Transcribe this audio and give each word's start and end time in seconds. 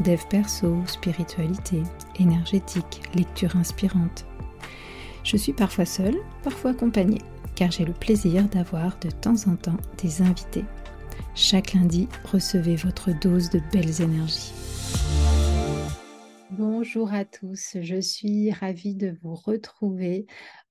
dev 0.00 0.20
perso, 0.30 0.76
spiritualité, 0.86 1.82
énergétique, 2.18 3.02
lecture 3.14 3.56
inspirante. 3.56 4.26
Je 5.24 5.36
suis 5.36 5.52
parfois 5.52 5.84
seule, 5.84 6.16
parfois 6.42 6.70
accompagnée, 6.70 7.22
car 7.54 7.70
j'ai 7.70 7.84
le 7.84 7.92
plaisir 7.92 8.44
d'avoir 8.48 8.98
de 9.00 9.10
temps 9.10 9.48
en 9.48 9.56
temps 9.56 9.76
des 10.02 10.22
invités. 10.22 10.64
Chaque 11.34 11.74
lundi, 11.74 12.08
recevez 12.24 12.76
votre 12.76 13.12
dose 13.18 13.50
de 13.50 13.60
belles 13.72 14.00
énergies. 14.00 14.52
Bonjour 16.50 17.12
à 17.12 17.24
tous, 17.24 17.76
je 17.80 18.00
suis 18.00 18.50
ravie 18.52 18.94
de 18.94 19.14
vous 19.22 19.34
retrouver 19.34 20.26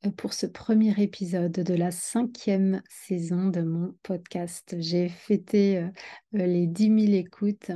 euh, 0.05 0.11
pour 0.11 0.33
ce 0.33 0.45
premier 0.45 0.93
épisode 1.01 1.51
de 1.51 1.73
la 1.73 1.91
cinquième 1.91 2.81
saison 2.89 3.47
de 3.47 3.61
mon 3.61 3.95
podcast. 4.03 4.75
J'ai 4.79 5.07
fêté 5.07 5.77
euh, 5.77 5.89
les 6.33 6.65
10 6.67 7.05
000 7.07 7.13
écoutes 7.13 7.71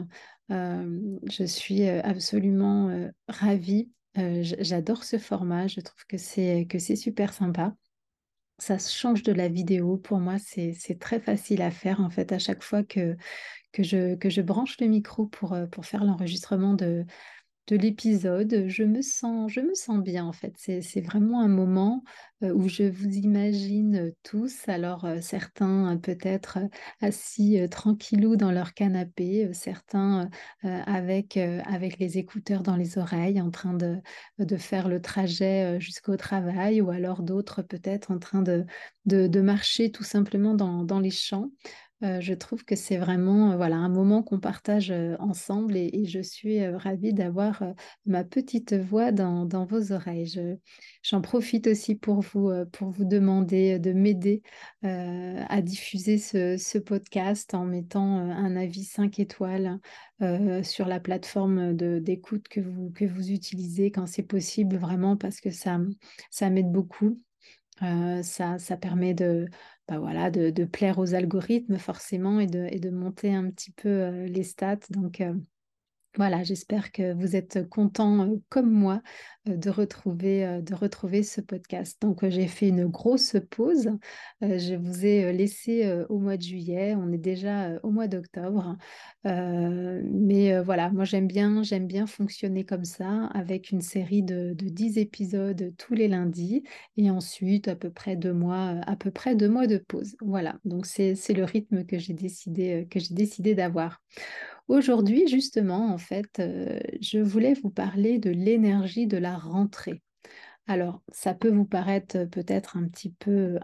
je 0.51 1.43
suis 1.45 1.87
absolument 1.87 3.09
ravie. 3.27 3.89
J'adore 4.15 5.03
ce 5.03 5.17
format. 5.17 5.67
Je 5.67 5.79
trouve 5.79 6.05
que 6.07 6.17
c'est 6.17 6.67
que 6.69 6.79
c'est 6.79 6.95
super 6.95 7.33
sympa. 7.33 7.73
Ça 8.57 8.77
change 8.77 9.23
de 9.23 9.31
la 9.31 9.47
vidéo. 9.47 9.97
Pour 9.97 10.19
moi, 10.19 10.35
c'est 10.39 10.99
très 10.99 11.19
facile 11.19 11.61
à 11.61 11.71
faire. 11.71 12.01
En 12.01 12.09
fait, 12.09 12.31
à 12.31 12.39
chaque 12.39 12.63
fois 12.63 12.83
que, 12.83 13.15
que, 13.71 13.81
je, 13.83 14.15
que 14.15 14.29
je 14.29 14.41
branche 14.41 14.79
le 14.79 14.87
micro 14.87 15.25
pour, 15.25 15.57
pour 15.71 15.85
faire 15.85 16.03
l'enregistrement 16.03 16.73
de, 16.73 17.05
de 17.71 17.77
l'épisode, 17.77 18.65
je 18.67 18.83
me 18.83 19.01
sens, 19.01 19.49
je 19.49 19.61
me 19.61 19.73
sens 19.73 20.03
bien 20.03 20.25
en 20.25 20.33
fait. 20.33 20.53
C'est 20.57 20.99
vraiment 20.99 21.39
un 21.41 21.47
moment 21.47 22.03
euh, 22.43 22.51
où 22.53 22.67
je 22.67 22.83
vous 22.83 23.07
imagine 23.07 24.11
tous. 24.23 24.67
Alors 24.67 25.05
euh, 25.05 25.19
certains 25.21 25.95
euh, 25.95 25.97
peut-être 25.97 26.59
assis 26.99 27.59
tranquillou 27.71 28.35
dans 28.35 28.51
leur 28.51 28.73
canapé, 28.73 29.49
certains 29.53 30.29
avec 30.63 31.37
avec 31.37 31.97
les 31.97 32.17
écouteurs 32.17 32.61
dans 32.61 32.75
les 32.75 32.97
oreilles, 32.97 33.39
en 33.39 33.51
train 33.51 33.73
de, 33.73 34.01
faire 34.57 34.89
le 34.89 35.01
trajet 35.01 35.79
jusqu'au 35.79 36.17
travail, 36.17 36.81
ou 36.81 36.89
alors 36.89 37.23
d'autres 37.23 37.61
peut-être 37.61 38.11
en 38.11 38.19
train 38.19 38.41
de, 38.41 39.39
marcher 39.41 39.91
tout 39.91 40.03
simplement 40.03 40.55
dans 40.55 40.99
les 40.99 41.09
champs. 41.09 41.49
Euh, 42.03 42.19
je 42.19 42.33
trouve 42.33 42.65
que 42.65 42.75
c'est 42.75 42.97
vraiment 42.97 43.55
voilà, 43.55 43.75
un 43.75 43.89
moment 43.89 44.23
qu'on 44.23 44.39
partage 44.39 44.91
ensemble 45.19 45.77
et, 45.77 46.05
je 46.05 46.19
suis 46.19 46.65
ravie 46.67 47.13
d'avoir 47.13 47.63
ma 48.05 48.23
petite 48.23 48.73
voix 48.73 49.11
dans, 49.11 49.65
vos 49.65 49.91
oreilles. 49.91 50.57
j'en 51.03 51.21
profite 51.21 51.67
aussi 51.67 51.95
pour 51.95 52.21
vous, 52.21 52.51
demander 52.99 53.79
de 53.79 53.93
m'aider 53.93 54.41
à 54.81 55.61
diffuser 55.61 56.17
ce, 56.17 56.77
podcast 56.79 57.53
en 57.53 57.65
mettant 57.65 58.17
un 58.17 58.55
avis 58.55 58.83
5 58.83 59.19
étoiles 59.19 59.79
sur 60.63 60.87
la 60.87 60.99
plateforme 60.99 61.75
d'écoute 61.75 62.47
que 62.47 62.61
vous, 62.61 63.29
utilisez 63.31 63.91
quand 63.91 64.07
c'est 64.07 64.23
possible, 64.23 64.77
vraiment 64.77 65.17
parce 65.17 65.39
que 65.39 65.51
ça 65.51 65.77
m'aide 66.49 66.71
beaucoup. 66.71 67.19
Ça, 68.23 68.57
ça 68.59 68.77
permet 68.77 69.13
de, 69.13 69.47
bah 69.87 70.29
de, 70.29 70.65
plaire 70.65 70.99
aux 70.99 71.13
algorithmes 71.13 71.77
forcément 71.77 72.39
et 72.39 72.47
de, 72.47 72.67
et 72.69 72.79
de 72.79 72.89
monter 72.89 73.33
un 73.33 73.49
petit 73.49 73.71
peu 73.71 74.25
les 74.25 74.43
stats. 74.43 74.77
Donc 74.89 75.21
voilà, 76.17 76.43
j'espère 76.43 76.91
que 76.91 77.13
vous 77.13 77.35
êtes 77.37 77.69
contents 77.69 78.29
comme 78.49 78.69
moi 78.69 79.01
de, 79.45 79.69
retrouver, 79.69 80.61
de 80.61 80.75
retrouver 80.75 81.23
ce 81.23 81.39
podcast. 81.39 82.01
Donc 82.01 82.27
j'ai 82.27 82.47
fait 82.47 82.67
une 82.67 82.85
grosse 82.85 83.37
pause. 83.49 83.91
je 84.41 84.75
vous 84.75 85.05
ai 85.05 85.31
laissé 85.31 86.03
au 86.09 86.19
mois 86.19 86.35
de 86.35 86.41
juillet. 86.41 86.95
On 86.95 87.11
est 87.13 87.17
déjà 87.17 87.79
au 87.83 87.91
mois 87.91 88.07
d'octobre. 88.07 88.75
mais 89.23 90.61
voilà, 90.61 90.89
moi 90.91 91.05
j'aime 91.05 91.27
bien, 91.27 91.63
j'aime 91.63 91.87
bien 91.87 92.05
fonctionner 92.07 92.65
comme 92.65 92.85
ça, 92.85 93.27
avec 93.27 93.71
une 93.71 93.81
série 93.81 94.23
de, 94.23 94.53
de 94.53 94.67
10 94.67 94.97
épisodes 94.97 95.73
tous 95.77 95.93
les 95.93 96.07
lundis 96.07 96.63
et 96.97 97.09
ensuite 97.09 97.67
à 97.67 97.75
peu 97.75 97.89
près 97.89 98.15
deux 98.15 98.33
mois, 98.33 98.75
à 98.85 98.95
peu 98.95 99.11
près 99.11 99.35
deux 99.35 99.49
mois 99.49 99.67
de 99.67 99.77
pause. 99.77 100.15
Voilà, 100.21 100.59
donc 100.65 100.85
c'est 100.85 101.15
le 101.29 101.43
rythme 101.43 101.85
que 101.85 101.97
j'ai 101.97 102.13
décidé, 102.13 102.87
que 102.89 102.99
j'ai 102.99 103.13
décidé 103.13 103.55
d'avoir. 103.55 104.01
Aujourd'hui, 104.71 105.27
justement, 105.27 105.93
en 105.93 105.97
fait, 105.97 106.39
euh, 106.39 106.79
je 107.01 107.19
voulais 107.19 107.55
vous 107.55 107.69
parler 107.69 108.19
de 108.19 108.29
l'énergie 108.29 109.05
de 109.05 109.17
la 109.17 109.35
rentrée. 109.35 110.01
Alors, 110.65 111.03
ça 111.11 111.33
peut 111.33 111.49
vous 111.49 111.65
paraître 111.65 112.19
euh, 112.19 112.25
peut-être 112.25 112.77
un 112.77 112.87
petit 112.87 113.09
peu, 113.11 113.57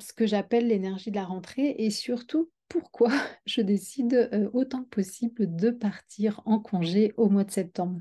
ce 0.00 0.12
que 0.12 0.26
j'appelle 0.26 0.66
l'énergie 0.66 1.12
de 1.12 1.16
la 1.16 1.24
rentrée 1.24 1.76
et 1.78 1.90
surtout 1.90 2.50
pourquoi 2.72 3.10
je 3.46 3.60
décide 3.60 4.50
autant 4.54 4.82
que 4.84 4.88
possible 4.88 5.54
de 5.54 5.70
partir 5.70 6.40
en 6.46 6.58
congé 6.58 7.12
au 7.16 7.28
mois 7.28 7.44
de 7.44 7.50
septembre. 7.50 8.00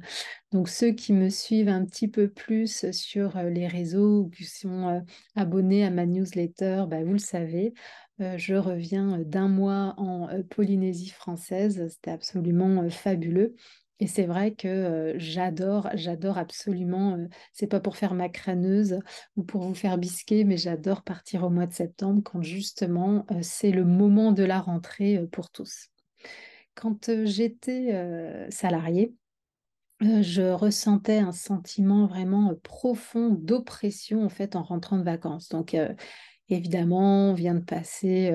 Donc 0.51 0.69
ceux 0.69 0.91
qui 0.91 1.13
me 1.13 1.29
suivent 1.29 1.69
un 1.69 1.85
petit 1.85 2.07
peu 2.07 2.29
plus 2.29 2.89
sur 2.91 3.37
les 3.43 3.67
réseaux 3.67 4.21
ou 4.21 4.29
qui 4.29 4.45
sont 4.45 5.03
abonnés 5.35 5.85
à 5.85 5.89
ma 5.89 6.05
newsletter, 6.05 6.85
bah, 6.87 7.03
vous 7.03 7.13
le 7.13 7.19
savez, 7.19 7.73
je 8.19 8.55
reviens 8.55 9.19
d'un 9.19 9.47
mois 9.47 9.93
en 9.97 10.29
Polynésie 10.49 11.09
française. 11.09 11.87
C'était 11.89 12.11
absolument 12.11 12.89
fabuleux. 12.89 13.55
Et 14.01 14.07
c'est 14.07 14.25
vrai 14.25 14.55
que 14.55 15.13
j'adore, 15.17 15.87
j'adore 15.93 16.39
absolument, 16.39 17.19
c'est 17.53 17.67
pas 17.67 17.79
pour 17.79 17.97
faire 17.97 18.15
ma 18.15 18.29
crâneuse 18.29 18.99
ou 19.35 19.43
pour 19.43 19.61
vous 19.61 19.75
faire 19.75 19.99
bisquer, 19.99 20.43
mais 20.43 20.57
j'adore 20.57 21.03
partir 21.03 21.43
au 21.43 21.51
mois 21.51 21.67
de 21.67 21.73
septembre 21.73 22.23
quand 22.25 22.41
justement 22.41 23.27
c'est 23.43 23.69
le 23.69 23.85
moment 23.85 24.31
de 24.31 24.43
la 24.43 24.59
rentrée 24.59 25.21
pour 25.31 25.51
tous. 25.51 25.89
Quand 26.73 27.11
j'étais 27.25 28.47
salariée, 28.49 29.13
je 30.01 30.51
ressentais 30.51 31.19
un 31.19 31.31
sentiment 31.31 32.07
vraiment 32.07 32.55
profond 32.63 33.29
d'oppression 33.29 34.25
en 34.25 34.29
fait 34.29 34.55
en 34.55 34.63
rentrant 34.63 34.97
de 34.97 35.03
vacances. 35.03 35.49
Donc 35.49 35.77
évidemment, 36.49 37.29
on 37.29 37.33
vient 37.35 37.53
de 37.53 37.63
passer 37.63 38.33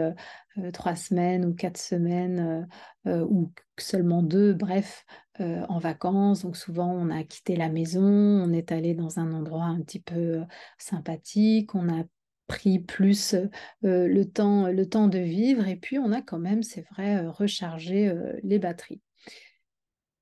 trois 0.73 0.97
semaines 0.97 1.45
ou 1.45 1.55
quatre 1.55 1.79
semaines 1.79 2.69
ou 3.05 3.53
seulement 3.79 4.23
deux, 4.23 4.55
bref, 4.55 5.05
en 5.39 5.79
vacances. 5.79 6.43
Donc 6.43 6.57
souvent, 6.57 6.93
on 6.93 7.11
a 7.11 7.25
quitté 7.25 7.57
la 7.57 7.69
maison, 7.69 8.03
on 8.03 8.53
est 8.53 8.73
allé 8.73 8.95
dans 8.95 9.19
un 9.19 9.33
endroit 9.33 9.65
un 9.65 9.81
petit 9.81 10.01
peu 10.01 10.43
sympathique, 10.79 11.75
on 11.75 11.89
a 11.89 12.05
pris 12.47 12.79
plus 12.79 13.35
le, 13.83 14.25
temps, 14.25 14.69
le 14.69 14.89
temps 14.89 15.09
de 15.09 15.19
vivre 15.19 15.67
et 15.67 15.77
puis 15.77 15.99
on 15.99 16.13
a 16.13 16.23
quand 16.23 16.39
même, 16.39 16.63
c'est 16.63 16.87
vrai, 16.93 17.27
rechargé 17.27 18.13
les 18.43 18.59
batteries. 18.59 19.03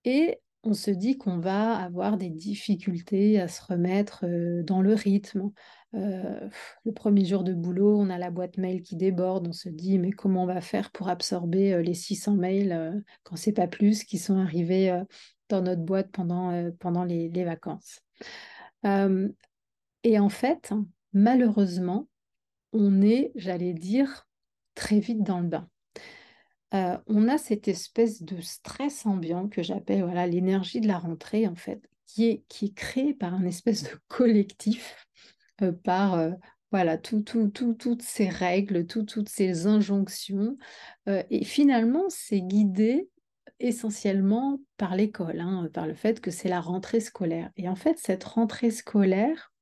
Et 0.05 0.41
on 0.67 0.75
se 0.75 0.91
dit 0.91 1.17
qu'on 1.19 1.39
va 1.39 1.77
avoir 1.77 2.17
des 2.17 2.31
difficultés 2.31 3.41
à 3.41 3.49
se 3.49 3.63
remettre 3.63 4.25
dans 4.63 4.83
le 4.83 4.95
rythme. 4.95 5.51
le 5.93 6.93
premier 6.95 7.25
jour 7.25 7.45
de 7.45 7.53
boulot, 7.53 7.99
on 7.99 8.11
a 8.11 8.19
la 8.19 8.31
boîte 8.31 8.59
mail 8.59 8.83
qui 8.83 8.97
déborde, 8.97 9.49
on 9.49 9.53
se 9.53 9.69
dit 9.69 9.99
mais 9.99 10.11
comment 10.11 10.45
on 10.45 10.47
va 10.47 10.61
faire 10.61 10.91
pour 10.91 11.09
absorber 11.09 11.83
les 11.83 11.95
600 11.95 12.35
mails 12.35 13.03
quand 13.23 13.37
c'est 13.37 13.53
pas 13.53 13.69
plus 13.69 14.05
qui 14.05 14.19
sont 14.19 14.39
arrivés 14.39 15.03
dans 15.49 15.63
notre 15.63 15.83
boîte 15.83 16.11
pendant, 16.11 16.71
pendant 16.81 17.05
les, 17.05 17.29
les 17.29 17.45
vacances. 17.45 18.01
et 18.85 20.19
en 20.19 20.29
fait, 20.29 20.73
malheureusement, 21.13 22.09
on 22.73 23.01
est, 23.03 23.33
j'allais 23.37 23.73
dire, 23.73 24.27
très 24.75 24.99
vite 24.99 25.23
dans 25.23 25.41
le 25.41 25.49
bain. 25.49 25.69
Euh, 26.75 26.99
on 27.07 27.29
a 27.29 27.39
cette 27.39 27.69
espèce 27.69 28.23
de 28.23 28.41
stress 28.41 29.07
ambiant 29.07 29.49
que 29.49 29.63
j'appelle 29.63 30.03
voilà 30.03 30.27
l'énergie 30.27 30.81
de 30.81 30.89
la 30.89 30.99
rentrée 30.99 31.47
en 31.47 31.55
fait, 31.55 31.89
qui 32.07 32.27
est, 32.27 32.45
qui 32.49 32.67
est 32.67 32.75
créée 32.75 33.15
par 33.15 33.35
un 33.35 33.45
espèce 33.45 33.85
de 33.85 33.91
collectif, 34.09 35.07
euh, 35.63 35.73
par 35.73 36.15
euh, 36.15 36.33
voilà 36.73 36.99
tout, 36.99 37.21
tout, 37.23 37.49
toutes 37.49 38.03
ces 38.03 38.29
règles, 38.29 38.87
toutes 38.87 39.29
ces 39.29 39.69
injonctions, 39.69 40.57
et 41.07 41.45
finalement 41.45 42.07
c'est 42.09 42.41
guidé 42.41 43.09
essentiellement 43.61 44.59
par 44.77 44.97
l'école, 44.97 45.39
hein, 45.39 45.69
par 45.73 45.87
le 45.87 45.95
fait 45.95 46.21
que 46.21 46.33
c'est 46.33 46.49
la 46.49 46.61
rentrée 46.61 46.99
scolaire. 46.99 47.51
Et 47.57 47.69
en 47.69 47.77
fait 47.77 48.01
cette 48.01 48.25
rentrée 48.25 48.73
scolaire, 48.73 49.54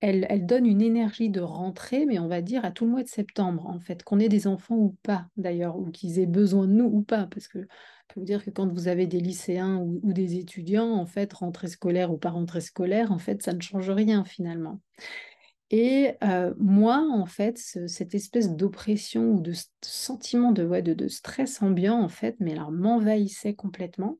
elle, 0.00 0.46
donne 0.46 0.66
une 0.66 0.82
énergie 0.82 1.30
de 1.30 1.40
rentrée, 1.40 2.04
mais 2.06 2.18
on 2.18 2.28
va 2.28 2.42
dire 2.42 2.64
à 2.64 2.70
tout 2.70 2.84
le 2.84 2.90
mois 2.90 3.02
de 3.02 3.08
septembre, 3.08 3.66
en 3.66 3.80
fait, 3.80 4.02
qu'on 4.02 4.18
ait 4.18 4.28
des 4.28 4.46
enfants 4.46 4.76
ou 4.76 4.96
pas, 5.02 5.26
d'ailleurs, 5.36 5.78
ou 5.78 5.90
qu'ils 5.90 6.18
aient 6.18 6.26
besoin 6.26 6.66
de 6.66 6.72
nous 6.72 6.84
ou 6.84 7.02
pas, 7.02 7.26
parce 7.26 7.48
que 7.48 7.60
je 7.60 8.14
peux 8.14 8.20
vous 8.20 8.26
dire 8.26 8.44
que 8.44 8.50
quand 8.50 8.70
vous 8.72 8.88
avez 8.88 9.06
des 9.06 9.20
lycéens 9.20 9.78
ou, 9.78 10.12
des 10.12 10.36
étudiants, 10.38 10.92
en 10.92 11.06
fait, 11.06 11.32
rentrée 11.32 11.68
scolaire 11.68 12.12
ou 12.12 12.18
pas 12.18 12.30
rentrée 12.30 12.60
scolaire, 12.60 13.10
en 13.10 13.18
fait, 13.18 13.42
ça 13.42 13.52
ne 13.52 13.60
change 13.60 13.90
rien 13.90 14.24
finalement. 14.24 14.80
Et 15.70 16.12
euh, 16.22 16.54
moi, 16.58 17.04
en 17.10 17.26
fait, 17.26 17.58
cette 17.58 18.14
espèce 18.14 18.54
d'oppression 18.54 19.32
ou 19.32 19.40
de 19.40 19.52
sentiment 19.82 20.52
de, 20.52 20.80
de, 20.80 21.08
stress 21.08 21.60
ambiant, 21.60 22.00
en 22.00 22.08
fait, 22.08 22.36
mais 22.38 22.52
alors 22.52 22.70
m'envahissait 22.70 23.54
complètement. 23.54 24.18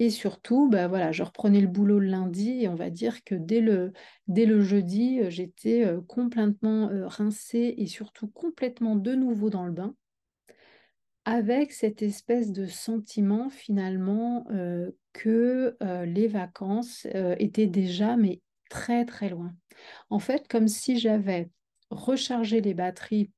Et 0.00 0.10
surtout, 0.10 0.68
bah 0.68 0.86
voilà, 0.86 1.10
je 1.10 1.24
reprenais 1.24 1.60
le 1.60 1.66
boulot 1.66 1.98
le 1.98 2.06
lundi 2.06 2.62
et 2.62 2.68
on 2.68 2.76
va 2.76 2.88
dire 2.88 3.24
que 3.24 3.34
dès 3.34 3.60
le, 3.60 3.92
dès 4.28 4.46
le 4.46 4.60
jeudi, 4.60 5.20
euh, 5.20 5.30
j'étais 5.30 5.84
euh, 5.84 6.00
complètement 6.00 6.88
euh, 6.90 7.08
rincée 7.08 7.74
et 7.78 7.86
surtout 7.86 8.28
complètement 8.28 8.94
de 8.94 9.14
nouveau 9.14 9.50
dans 9.50 9.66
le 9.66 9.72
bain, 9.72 9.94
avec 11.24 11.72
cette 11.72 12.02
espèce 12.02 12.52
de 12.52 12.66
sentiment 12.66 13.50
finalement 13.50 14.46
que 15.12 15.76
les 16.06 16.26
vacances 16.26 17.06
étaient 17.38 17.66
déjà 17.66 18.16
mais 18.16 18.40
très 18.70 19.04
très 19.04 19.28
loin. 19.28 19.54
En 20.08 20.20
fait, 20.20 20.48
comme 20.48 20.68
si 20.68 20.98
j'avais 20.98 21.50
rechargé 21.90 22.62
les 22.62 22.72
batteries 22.72 23.30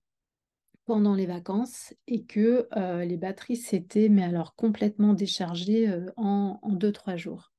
pendant 0.90 1.14
les 1.14 1.26
vacances 1.26 1.94
et 2.08 2.25
que 2.25 2.66
euh, 2.76 3.04
les 3.04 3.16
batteries 3.16 3.54
s'étaient 3.54 4.08
mais 4.08 4.25
alors 4.25 4.56
complètement 4.56 5.14
déchargées 5.14 5.88
euh, 5.88 6.10
en, 6.16 6.58
en 6.62 6.72
deux 6.72 6.90
trois 6.90 7.14
jours. 7.14 7.52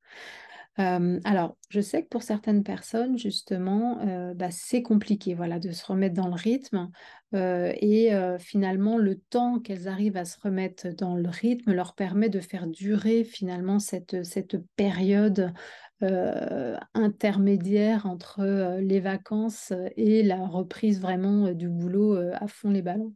Euh, 0.80 1.18
alors, 1.24 1.56
je 1.70 1.80
sais 1.80 2.04
que 2.04 2.10
pour 2.10 2.24
certaines 2.24 2.66
personnes, 2.66 3.18
justement, 3.18 4.04
bah, 4.36 4.52
c'est 4.52 4.82
compliqué 4.82 5.34
voilà, 5.34 5.60
de 5.60 5.72
se 5.72 5.86
remettre 5.86 6.16
dans 6.16 6.28
le 6.28 6.36
rythme. 6.36 6.90
et 7.34 8.12
finalement, 8.40 8.98
le 8.98 9.16
temps 9.16 9.60
qu'elles 9.60 9.88
arrivent 9.88 10.18
à 10.18 10.26
se 10.26 10.40
remettre 10.42 10.90
dans 10.90 11.16
le 11.16 11.30
rythme 11.30 11.72
leur 11.74 11.94
permet 11.94 12.30
de 12.30 12.40
faire 12.40 12.68
durer 12.68 13.24
finalement 13.24 13.80
cette, 13.80 14.24
cette 14.26 14.58
période 14.76 15.54
intermédiaire 16.94 18.06
entre 18.06 18.80
les 18.80 19.02
vacances 19.02 19.74
et 19.98 20.24
la 20.24 20.48
reprise 20.48 21.00
vraiment 21.02 21.52
du 21.52 21.70
boulot 21.70 22.16
à 22.16 22.48
fond 22.48 22.72
les 22.72 22.82
ballons 22.82 23.14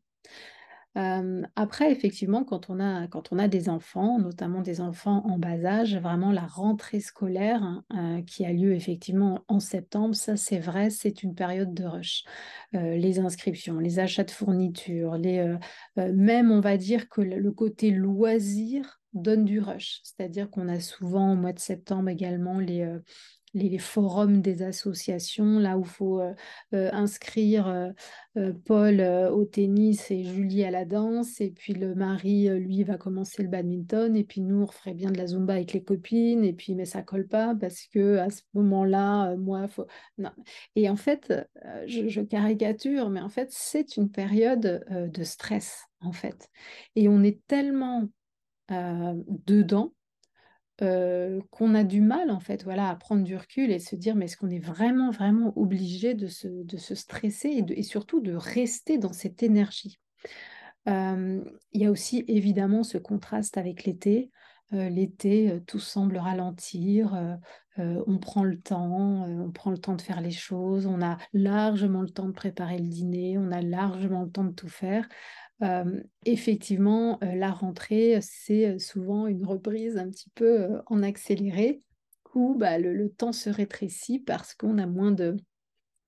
après, 0.95 1.91
effectivement, 1.91 2.45
quand 2.45 2.69
on 2.69 2.79
a, 2.79 3.07
quand 3.07 3.33
on 3.33 3.37
a 3.37 3.49
des 3.49 3.67
enfants, 3.67 4.17
notamment 4.17 4.61
des 4.61 4.79
enfants 4.79 5.23
en 5.25 5.37
bas 5.37 5.65
âge, 5.65 5.97
vraiment 5.97 6.31
la 6.31 6.45
rentrée 6.45 7.01
scolaire 7.01 7.61
hein, 7.89 8.21
qui 8.23 8.45
a 8.45 8.53
lieu 8.53 8.73
effectivement 8.73 9.43
en 9.49 9.59
septembre, 9.59 10.15
ça 10.15 10.37
c'est 10.37 10.59
vrai, 10.59 10.89
c'est 10.89 11.21
une 11.21 11.35
période 11.35 11.73
de 11.73 11.83
rush. 11.83 12.23
les 12.71 13.19
inscriptions, 13.19 13.79
les 13.79 13.99
achats 13.99 14.23
de 14.23 14.31
fournitures, 14.31 15.17
les, 15.17 15.57
même 15.97 16.49
on 16.51 16.61
va 16.61 16.77
dire 16.77 17.09
que 17.09 17.19
le 17.19 17.51
côté 17.51 17.91
loisir 17.91 19.01
donne 19.11 19.43
du 19.43 19.59
rush. 19.59 19.99
C'est-à-dire 20.03 20.49
qu'on 20.49 20.69
a 20.69 20.79
souvent 20.79 21.33
au 21.33 21.35
mois 21.35 21.53
de 21.53 21.59
septembre 21.59 22.07
également 22.07 22.59
les, 22.59 22.89
les, 23.55 23.77
forums 23.79 24.41
des 24.41 24.61
associations, 24.61 25.59
là 25.59 25.77
où 25.77 25.81
il 25.81 25.87
faut 25.87 26.19
euh, 26.19 26.33
euh, 26.73 26.89
inscrire 26.91 27.67
euh, 28.37 28.53
Paul 28.65 29.01
au 29.01 29.45
tennis 29.45 30.11
et 30.11 30.23
Julie 30.23 30.63
à 30.63 30.71
la 30.71 30.85
danse, 30.85 31.39
et 31.41 31.51
puis 31.51 31.73
le 31.73 31.95
mari, 31.95 32.49
lui, 32.59 32.83
va 32.83 32.97
commencer 32.97 33.43
le 33.43 33.49
badminton, 33.49 34.15
et 34.15 34.23
puis 34.23 34.41
nous, 34.41 34.63
on 34.63 34.67
ferait 34.67 34.93
bien 34.93 35.11
de 35.11 35.17
la 35.17 35.27
zumba 35.27 35.53
avec 35.53 35.73
les 35.73 35.83
copines, 35.83 36.43
et 36.43 36.53
puis 36.53 36.75
mais 36.75 36.85
ça 36.85 37.01
colle 37.01 37.27
pas 37.27 37.55
parce 37.55 37.87
que 37.87 38.17
à 38.17 38.29
ce 38.29 38.41
moment-là, 38.53 39.35
moi, 39.37 39.67
faut... 39.67 39.87
Non. 40.17 40.31
Et 40.75 40.89
en 40.89 40.97
fait, 40.97 41.33
je, 41.87 42.07
je, 42.09 42.21
caricature, 42.21 43.09
mais 43.09 43.21
en 43.21 43.29
fait, 43.29 43.49
c'est 43.51 43.95
une 43.95 44.11
période 44.11 44.85
de 44.89 45.23
stress, 45.23 45.85
en 46.01 46.11
fait. 46.11 46.49
Et 46.95 47.07
on 47.07 47.23
est 47.23 47.39
tellement 47.47 48.09
dedans 48.69 49.93
qu'on 50.77 51.75
a 51.75 51.83
du 51.83 52.01
mal 52.01 52.31
en 52.31 52.39
fait 52.39 52.63
voilà 52.63 52.89
à 52.89 52.95
prendre 52.95 53.23
du 53.23 53.35
recul 53.35 53.71
et 53.71 53.79
se 53.79 53.95
dire 53.95 54.15
mais 54.15 54.25
est-ce 54.25 54.37
qu'on 54.37 54.49
est 54.49 54.59
vraiment 54.59 55.09
vraiment 55.09 55.53
obligé 55.57 56.13
de 56.13 56.27
se, 56.27 56.47
de 56.47 56.77
se 56.77 56.95
stresser 56.95 57.63
et, 57.69 57.83
surtout 57.83 58.19
de 58.19 58.33
rester 58.33 58.97
dans 58.97 59.13
cette 59.13 59.43
énergie? 59.43 59.99
Il 60.87 61.41
y 61.73 61.85
a 61.85 61.91
aussi 61.91 62.23
évidemment 62.27 62.83
ce 62.83 62.97
contraste 62.97 63.57
avec 63.57 63.85
l'été. 63.85 64.29
L'été 64.71 65.61
tout 65.65 65.79
semble 65.79 66.17
ralentir 66.17 67.37
on 67.77 68.17
prend 68.17 68.43
le 68.43 68.59
temps 68.59 69.25
on 69.27 69.51
prend 69.51 69.71
le 69.71 69.77
temps 69.77 69.95
de 69.95 70.01
faire 70.01 70.21
les 70.21 70.31
choses 70.31 70.85
on 70.85 71.01
a 71.01 71.17
largement 71.33 72.01
le 72.01 72.09
temps 72.09 72.27
de 72.27 72.33
préparer 72.33 72.77
le 72.77 72.87
dîner 72.87 73.37
on 73.37 73.51
a 73.51 73.61
largement 73.61 74.23
le 74.23 74.29
temps 74.29 74.43
de 74.43 74.53
tout 74.53 74.69
faire 74.69 75.07
effectivement, 76.25 77.19
la 77.21 77.51
rentrée, 77.51 78.19
c'est 78.21 78.77
souvent 78.79 79.27
une 79.27 79.45
reprise 79.45 79.97
un 79.97 80.09
petit 80.09 80.29
peu 80.35 80.81
en 80.87 81.01
accéléré 81.03 81.81
où 82.35 82.53
bah, 82.53 82.77
le, 82.77 83.09
temps 83.09 83.31
se 83.31 83.49
rétrécit 83.49 84.19
parce 84.19 84.53
qu'on 84.53 84.77
a 84.77 84.85
moins 84.85 85.11
de 85.11 85.37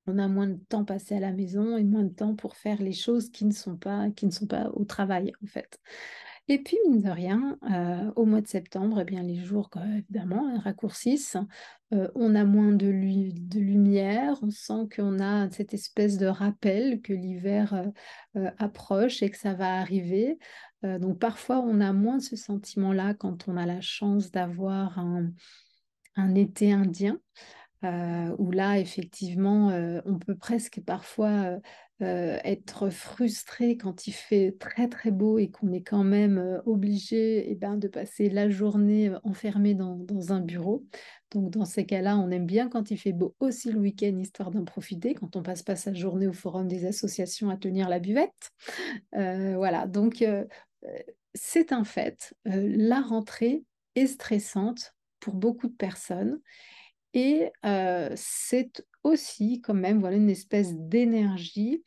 on 0.10 0.20
a 0.20 0.28
moins 0.30 0.48
de 0.48 0.60
temps 0.70 0.86
passé 0.86 1.16
à 1.16 1.20
la 1.20 1.34
maison 1.34 1.76
et 1.76 1.84
moins 1.84 2.04
de 2.04 2.14
temps 2.14 2.36
pour 2.36 2.56
faire 2.56 2.82
les 2.82 2.94
choses 2.94 3.30
qui 3.30 3.44
ne 3.44 3.52
sont 3.52 3.76
pas 3.76 4.10
qui 4.12 4.26
ne 4.26 4.32
sont 4.32 4.48
pas 4.48 4.70
au 4.74 4.86
travail 4.86 5.34
en 5.44 5.48
fait. 5.48 5.80
Et 6.50 6.60
puis, 6.60 6.78
mine 6.88 7.02
de 7.02 7.10
rien, 7.10 7.58
euh, 7.70 8.10
au 8.16 8.24
mois 8.26 8.40
de 8.40 8.48
septembre, 8.48 9.02
eh 9.02 9.04
bien, 9.04 9.22
les 9.22 9.36
jours, 9.36 9.70
évidemment, 9.98 10.58
raccourcissent. 10.60 11.36
Euh, 11.94 12.08
on 12.16 12.36
a 12.36 12.46
moins 12.46 12.72
de, 12.72 12.88
lumière, 12.88 14.40
on 14.42 14.50
sent 14.50 14.88
qu'on 14.96 15.20
a 15.20 15.50
cette 15.52 15.74
espèce 15.74 16.18
de 16.18 16.26
rappel 16.26 17.02
que 17.02 17.12
l'hiver 17.12 17.92
euh, 18.38 18.50
approche 18.60 19.22
et 19.22 19.30
que 19.30 19.38
ça 19.38 19.54
va 19.54 19.76
arriver. 19.76 20.38
donc, 20.84 21.20
parfois, 21.20 21.60
on 21.60 21.82
a 21.82 21.92
moins 21.92 22.20
ce 22.20 22.38
sentiment-là 22.38 23.14
quand 23.14 23.50
on 23.50 23.58
a 23.58 23.66
la 23.66 23.82
chance 23.82 24.32
d'avoir 24.32 25.00
un 25.00 26.36
été 26.36 26.72
indien. 26.72 27.20
où 27.84 28.52
là, 28.52 28.80
effectivement, 28.80 29.68
on 30.06 30.20
peut 30.20 30.36
presque 30.36 30.82
parfois 30.86 31.60
euh, 32.04 32.38
être 32.44 32.92
frustré 32.92 33.76
quand 33.76 34.06
il 34.06 34.12
fait 34.12 34.56
très 34.60 34.88
très 34.88 35.10
beau 35.10 35.40
et 35.40 35.50
qu'on 35.50 35.72
est 35.74 35.82
quand 35.82 36.04
même 36.04 36.38
euh, 36.38 36.62
obligé 36.68 37.50
eh 37.50 37.56
ben, 37.56 37.76
de 37.76 37.88
passer 37.88 38.30
la 38.30 38.52
journée 38.52 39.10
euh, 39.10 39.20
enfermé 39.24 39.74
dans, 39.74 40.06
un 40.32 40.40
bureau. 40.40 40.86
Donc 41.32 41.50
dans 41.50 41.66
ces 41.66 41.88
cas-là, 41.88 42.16
on 42.20 42.30
aime 42.30 42.46
bien 42.46 42.70
quand 42.70 42.92
il 42.92 42.98
fait 42.98 43.14
beau 43.14 43.36
aussi 43.40 43.72
le 43.72 43.80
week-end, 43.80 44.16
histoire 44.20 44.52
d'en 44.52 44.64
profiter, 44.64 45.16
quand 45.16 45.36
on 45.36 45.42
passe 45.42 45.64
pas 45.64 45.76
sa 45.76 45.92
journée 45.92 46.28
au 46.28 46.34
forum 46.34 46.68
des 46.68 46.86
associations 46.86 47.50
à 47.50 47.58
tenir 47.58 47.90
la 47.90 48.00
buvette. 48.00 48.52
voilà, 49.14 49.88
donc 49.88 50.24
c'est 51.34 51.72
un 51.72 51.84
fait. 51.84 52.34
la 52.46 53.02
rentrée 53.02 53.64
est 53.96 54.08
stressante 54.08 54.94
pour 55.20 55.34
beaucoup 55.34 55.68
de 55.68 55.76
personnes. 55.76 56.40
Et 57.20 57.52
c'est 58.16 58.86
aussi 59.02 59.60
quand 59.62 59.74
même 59.74 60.00
voilà, 60.00 60.18
une 60.18 60.30
espèce 60.30 60.76
d'énergie 60.76 61.84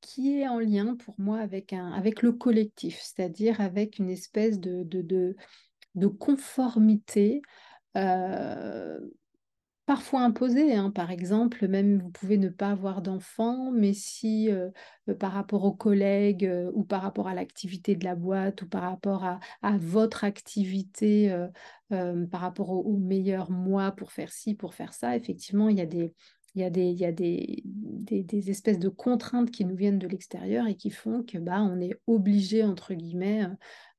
qui 0.00 0.40
est 0.40 0.48
en 0.48 0.58
lien 0.58 0.96
pour 0.96 1.14
moi 1.18 1.38
avec, 1.38 1.74
un, 1.74 1.92
avec 1.92 2.22
le 2.22 2.32
collectif, 2.32 2.98
c'est-à-dire 3.02 3.60
avec 3.60 3.98
une 3.98 4.08
espèce 4.08 4.58
de, 4.58 4.84
de, 4.84 6.06
conformité 6.06 7.42
parfois 9.86 10.20
imposé. 10.20 10.74
Hein. 10.74 10.90
Par 10.90 11.10
exemple, 11.10 11.66
même 11.68 12.00
vous 12.00 12.10
pouvez 12.10 12.38
ne 12.38 12.48
pas 12.48 12.70
avoir 12.70 13.02
d'enfants, 13.02 13.70
mais 13.72 13.92
si 13.92 14.48
par 15.18 15.32
rapport 15.32 15.64
aux 15.64 15.74
collègues 15.74 16.50
ou 16.72 16.84
par 16.84 17.02
rapport 17.02 17.28
à 17.28 17.34
l'activité 17.34 17.96
de 17.96 18.04
la 18.04 18.14
boîte 18.14 18.62
ou 18.62 18.68
par 18.68 18.82
rapport 18.82 19.24
à, 19.24 19.78
votre 19.78 20.24
activité, 20.24 21.34
par 21.88 22.40
rapport 22.40 22.70
au, 22.70 22.96
meilleur 22.96 23.50
mois 23.50 23.92
pour 23.92 24.12
faire 24.12 24.32
ci, 24.32 24.54
pour 24.54 24.74
faire 24.74 24.94
ça, 24.94 25.16
effectivement, 25.16 25.68
il 25.68 25.78
y 25.78 25.80
a 25.80 25.86
des, 27.12 28.50
espèces 28.50 28.78
de 28.78 28.88
contraintes 28.88 29.50
qui 29.50 29.64
nous 29.64 29.76
viennent 29.76 29.98
de 29.98 30.08
l'extérieur 30.08 30.66
et 30.66 30.76
qui 30.76 30.90
font 30.90 31.22
que 31.22 31.38
bah, 31.38 31.60
on 31.62 31.80
est 31.80 31.98
obligé, 32.06 32.62
entre 32.62 32.94
guillemets, 32.94 33.48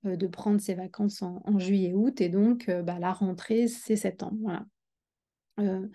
de 0.03 0.27
prendre 0.27 0.61
ses 0.61 0.75
vacances 0.75 1.21
en, 1.21 1.41
en 1.45 1.59
juillet-août. 1.59 2.21
Et 2.21 2.29
donc, 2.29 2.69
bah, 2.69 2.99
la 2.99 3.11
rentrée, 3.11 3.67
c'est 3.67 3.97
septembre. 3.97 4.37
Voilà. 4.41 4.65
Euh, 5.59 5.87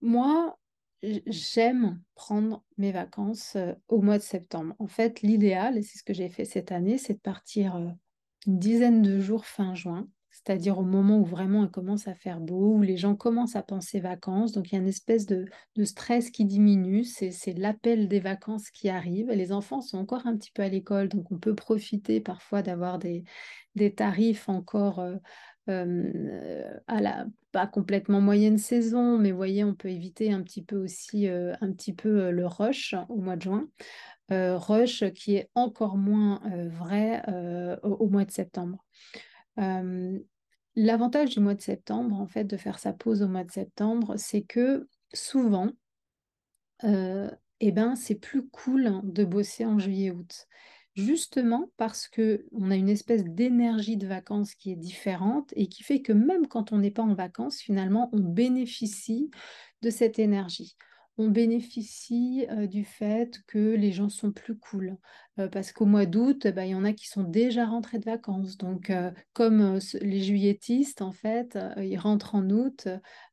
moi, 0.00 0.58
j'aime 1.02 2.00
prendre 2.14 2.64
mes 2.76 2.92
vacances 2.92 3.56
euh, 3.56 3.74
au 3.88 4.00
mois 4.00 4.18
de 4.18 4.22
septembre. 4.22 4.74
En 4.78 4.86
fait, 4.86 5.22
l'idéal, 5.22 5.78
et 5.78 5.82
c'est 5.82 5.98
ce 5.98 6.04
que 6.04 6.14
j'ai 6.14 6.28
fait 6.28 6.44
cette 6.44 6.72
année, 6.72 6.98
c'est 6.98 7.14
de 7.14 7.20
partir 7.20 7.76
euh, 7.76 7.88
une 8.46 8.58
dizaine 8.58 9.02
de 9.02 9.20
jours 9.20 9.44
fin 9.44 9.74
juin, 9.74 10.08
c'est-à-dire 10.30 10.78
au 10.78 10.84
moment 10.84 11.18
où 11.18 11.24
vraiment 11.24 11.64
il 11.64 11.70
commence 11.70 12.06
à 12.08 12.14
faire 12.14 12.40
beau, 12.40 12.74
où 12.74 12.82
les 12.82 12.96
gens 12.96 13.16
commencent 13.16 13.56
à 13.56 13.62
penser 13.62 14.00
vacances. 14.00 14.52
Donc 14.52 14.70
il 14.70 14.76
y 14.76 14.78
a 14.78 14.80
une 14.80 14.88
espèce 14.88 15.26
de, 15.26 15.46
stress 15.84 16.30
qui 16.30 16.44
diminue, 16.44 17.04
c'est 17.04 17.52
l'appel 17.56 18.08
des 18.08 18.20
vacances 18.20 18.70
qui 18.70 18.88
arrive. 18.88 19.30
Les 19.30 19.52
enfants 19.52 19.80
sont 19.80 19.98
encore 19.98 20.26
un 20.26 20.36
petit 20.36 20.52
peu 20.52 20.62
à 20.62 20.68
l'école, 20.68 21.08
donc 21.08 21.30
on 21.32 21.38
peut 21.38 21.54
profiter 21.54 22.20
parfois 22.20 22.62
d'avoir 22.62 22.98
des 22.98 23.24
tarifs 23.96 24.48
encore 24.48 25.02
à 25.68 27.00
la 27.00 27.26
pas 27.52 27.66
complètement 27.66 28.20
moyenne 28.20 28.58
saison, 28.58 29.18
mais 29.18 29.30
voyez, 29.30 29.64
on 29.64 29.74
peut 29.74 29.90
éviter 29.90 30.32
un 30.32 30.42
petit 30.42 30.62
peu 30.62 30.76
aussi 30.76 31.26
un 31.28 31.72
petit 31.72 31.92
peu 31.92 32.30
le 32.30 32.46
rush 32.46 32.94
au 33.08 33.16
mois 33.16 33.36
de 33.36 33.42
juin. 33.42 33.68
rush 34.30 35.04
qui 35.12 35.36
est 35.36 35.50
encore 35.54 35.96
moins 35.96 36.40
vrai 36.68 37.22
au, 37.82 38.08
mois 38.08 38.24
de 38.24 38.30
septembre. 38.30 38.84
L'avantage 40.76 41.30
du 41.30 41.40
mois 41.40 41.54
de 41.54 41.62
septembre, 41.62 42.20
en 42.20 42.26
fait, 42.26 42.44
de 42.44 42.56
faire 42.56 42.78
sa 42.78 42.92
pause 42.92 43.22
au 43.22 43.28
mois 43.28 43.44
de 43.44 43.50
septembre, 43.50 44.14
c'est 44.16 44.42
que 44.42 44.88
souvent, 45.12 45.70
eh 46.84 47.72
ben, 47.72 47.96
c'est 47.96 48.14
plus 48.14 48.46
cool 48.48 49.00
de 49.02 49.24
bosser 49.24 49.64
en 49.64 49.78
juillet-août 49.78 50.46
justement 50.98 51.70
parce 51.76 52.08
que 52.08 52.44
on 52.52 52.70
a 52.70 52.76
une 52.76 52.88
espèce 52.88 53.24
d'énergie 53.24 53.96
de 53.96 54.06
vacances 54.06 54.54
qui 54.54 54.72
est 54.72 54.76
différente 54.76 55.52
et 55.56 55.68
qui 55.68 55.82
fait 55.82 56.02
que 56.02 56.12
même 56.12 56.46
quand 56.46 56.72
on 56.72 56.78
n'est 56.78 56.90
pas 56.90 57.02
en 57.02 57.14
vacances, 57.14 57.58
finalement, 57.58 58.10
on 58.12 58.20
bénéficie 58.20 59.30
de 59.82 59.90
cette 59.90 60.18
énergie 60.18 60.76
on 61.18 61.28
bénéficie 61.28 62.46
du 62.68 62.84
fait 62.84 63.42
que 63.48 63.74
les 63.74 63.90
gens 63.90 64.08
sont 64.08 64.30
plus 64.30 64.56
cool. 64.56 64.96
parce 65.52 65.72
qu'au 65.72 65.84
mois 65.84 66.06
d'août, 66.06 66.46
bah, 66.54 66.64
il 66.64 66.70
y 66.70 66.74
en 66.74 66.84
a 66.84 66.92
qui 66.92 67.08
sont 67.08 67.24
déjà 67.24 67.66
rentrés 67.66 67.98
de 67.98 68.04
vacances. 68.04 68.56
Donc, 68.56 68.92
comme 69.32 69.80
les 70.00 70.20
juilletistes, 70.20 71.02
en 71.02 71.12
fait, 71.12 71.58
ils 71.76 71.98
rentrent 71.98 72.36
en 72.36 72.48
août, 72.50 72.88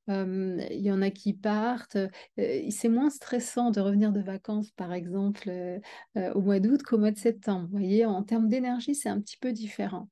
il 0.07 0.81
y 0.81 0.91
en 0.91 1.01
a 1.01 1.09
qui 1.09 1.33
partent. 1.33 1.97
c'est 2.37 2.89
moins 2.89 3.09
stressant 3.09 3.71
de 3.71 3.79
revenir 3.81 4.11
de 4.11 4.21
vacances, 4.21 4.71
par 4.71 4.93
exemple, 4.93 5.51
au 6.15 6.41
mois 6.41 6.59
d'août 6.59 6.83
qu'au 6.83 6.97
mois 6.97 7.11
de 7.11 7.17
septembre. 7.17 7.67
Vous 7.71 7.77
voyez, 7.77 8.05
en 8.05 8.23
termes 8.23 8.47
d'énergie, 8.47 8.95
c'est 8.95 9.09
un 9.09 9.19
petit 9.19 9.37
peu 9.37 9.51
différent. 9.51 10.09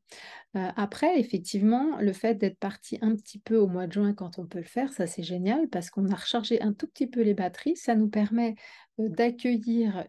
Après, 0.55 1.19
effectivement, 1.19 1.97
le 1.99 2.13
fait 2.13 2.35
d'être 2.35 2.59
parti 2.59 2.99
un 3.01 3.15
petit 3.15 3.39
peu 3.39 3.57
au 3.57 3.67
mois 3.67 3.87
de 3.87 3.93
juin 3.93 4.13
quand 4.13 4.37
on 4.37 4.45
peut 4.45 4.59
le 4.59 4.65
faire, 4.65 4.93
ça 4.93 5.07
c'est 5.07 5.23
génial 5.23 5.67
parce 5.69 5.89
qu'on 5.89 6.07
a 6.09 6.15
rechargé 6.15 6.61
un 6.61 6.73
tout 6.73 6.87
petit 6.87 7.07
peu 7.07 7.21
les 7.21 7.33
batteries. 7.33 7.75
Ça 7.75 7.95
nous 7.95 8.09
permet 8.09 8.55
d'accueillir 8.99 10.05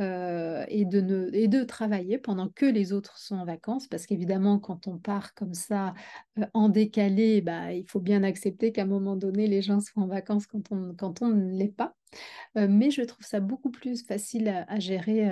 euh, 0.00 0.64
et, 0.68 0.84
de 0.84 1.64
travailler 1.64 2.18
pendant 2.18 2.48
que 2.48 2.66
les 2.66 2.92
autres 2.92 3.18
sont 3.18 3.36
en 3.36 3.44
vacances. 3.44 3.86
Parce 3.86 4.06
qu'évidemment, 4.06 4.58
quand 4.58 4.86
on 4.86 4.98
part 4.98 5.34
comme 5.34 5.54
ça 5.54 5.94
en 6.54 6.68
décalé, 6.68 7.40
bah, 7.40 7.72
il 7.72 7.84
faut 7.88 8.00
bien 8.00 8.22
accepter 8.22 8.72
qu'à 8.72 8.82
un 8.82 8.86
moment 8.86 9.16
donné, 9.16 9.46
les 9.46 9.62
gens 9.62 9.80
soient 9.80 10.02
en 10.02 10.08
vacances 10.08 10.46
quand 10.46 10.72
on, 10.72 10.94
quand 10.96 11.22
on 11.22 11.28
ne 11.28 11.56
l'est 11.56 11.74
pas. 11.74 11.94
mais 12.54 12.90
je 12.90 13.02
trouve 13.02 13.24
ça 13.24 13.40
beaucoup 13.40 13.70
plus 13.70 14.04
facile 14.06 14.48
à 14.68 14.78
gérer 14.78 15.30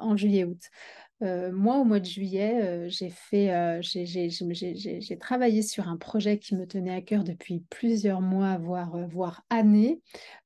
en 0.00 0.16
juillet-août. 0.16 0.70
Moi, 1.20 1.78
au 1.78 1.84
mois 1.84 2.00
de 2.00 2.04
juillet, 2.04 2.88
j'ai 2.90 3.08
travaillé 5.18 5.62
sur 5.62 5.88
un 5.88 5.96
projet 5.96 6.38
qui 6.38 6.54
me 6.54 6.66
tenait 6.66 6.94
à 6.94 7.00
cœur 7.00 7.24
depuis 7.24 7.64
plusieurs 7.70 8.20
mois, 8.20 8.58
voire, 8.58 9.42
années. 9.48 10.02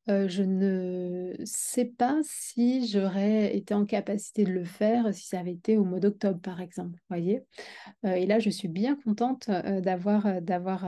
je 0.07 0.43
ne 0.43 1.35
sais 1.45 1.87
pas 1.87 2.19
si 2.23 2.87
j'aurais 2.87 3.57
été 3.57 3.75
en 3.75 3.85
capacité 3.85 4.45
de 4.45 4.53
le 4.53 4.65
faire 4.65 5.13
si 5.13 5.27
ça 5.27 5.41
avait 5.41 5.55
été 5.55 5.77
au 5.77 5.85
mois 5.85 5.99
d'octobre, 5.99 6.41
par 6.41 6.61
exemple. 6.61 7.01
Voyez? 7.09 7.43
Et 8.05 8.27
là, 8.27 8.39
je 8.39 8.51
suis 8.51 8.69
bien 8.69 8.95
contente 8.95 9.51
d'avoir 9.51 10.23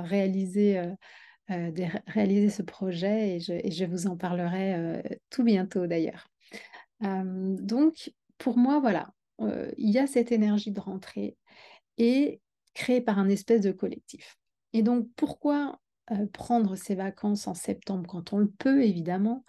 réalisé, 0.04 0.80
ce 1.48 2.62
projet 2.62 3.36
et 3.36 3.40
je, 3.40 3.52
et 3.52 3.72
je 3.72 3.84
vous 3.84 4.06
en 4.06 4.16
parlerai 4.16 5.02
tout 5.28 5.42
bientôt 5.42 5.88
d'ailleurs. 5.88 6.28
donc, 7.00 8.12
pour 8.38 8.58
moi, 8.58 8.78
voilà, 8.80 9.10
euh, 9.40 9.70
il 9.76 9.90
y 9.90 9.98
a 9.98 10.06
cette 10.06 10.32
énergie 10.32 10.72
de 10.72 10.80
rentrée 10.80 11.36
et 11.98 12.40
créée 12.74 13.00
par 13.00 13.18
un 13.18 13.28
espèce 13.28 13.60
de 13.60 13.72
collectif. 13.72 14.38
Et 14.72 14.82
donc, 14.82 15.08
pourquoi 15.16 15.80
euh, 16.10 16.26
prendre 16.32 16.76
ces 16.76 16.94
vacances 16.94 17.46
en 17.46 17.54
septembre 17.54 18.06
quand 18.08 18.32
on 18.32 18.38
le 18.38 18.50
peut, 18.50 18.82
évidemment? 18.82 19.44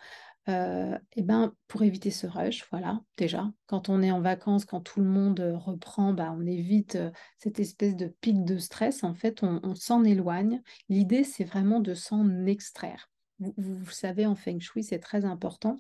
Euh, 0.49 0.97
eh 1.13 1.21
ben, 1.21 1.53
pour 1.69 1.83
éviter 1.83 2.11
ce 2.11 2.27
rush, 2.27 2.67
voilà, 2.69 3.01
déjà. 3.15 3.49
Quand 3.65 3.87
on 3.87 4.01
est 4.01 4.11
en 4.11 4.19
vacances, 4.19 4.65
quand 4.65 4.81
tout 4.81 4.99
le 4.99 5.07
monde 5.07 5.39
reprend, 5.55 6.13
bah, 6.13 6.35
on 6.37 6.45
évite 6.45 6.97
cette 7.37 7.61
espèce 7.61 7.95
de 7.95 8.07
pic 8.07 8.43
de 8.43 8.57
stress. 8.57 9.05
En 9.05 9.13
fait, 9.13 9.41
on, 9.41 9.73
s'en 9.75 10.03
éloigne. 10.03 10.61
L'idée, 10.89 11.23
c'est 11.23 11.45
vraiment 11.45 11.79
de 11.79 11.93
s'en 11.93 12.45
extraire. 12.45 13.09
Vous, 13.39 13.53
vous, 13.57 13.91
savez, 13.91 14.25
en 14.25 14.35
Feng 14.35 14.59
Shui, 14.59 14.83
c'est 14.83 14.99
très 14.99 15.23
important 15.23 15.77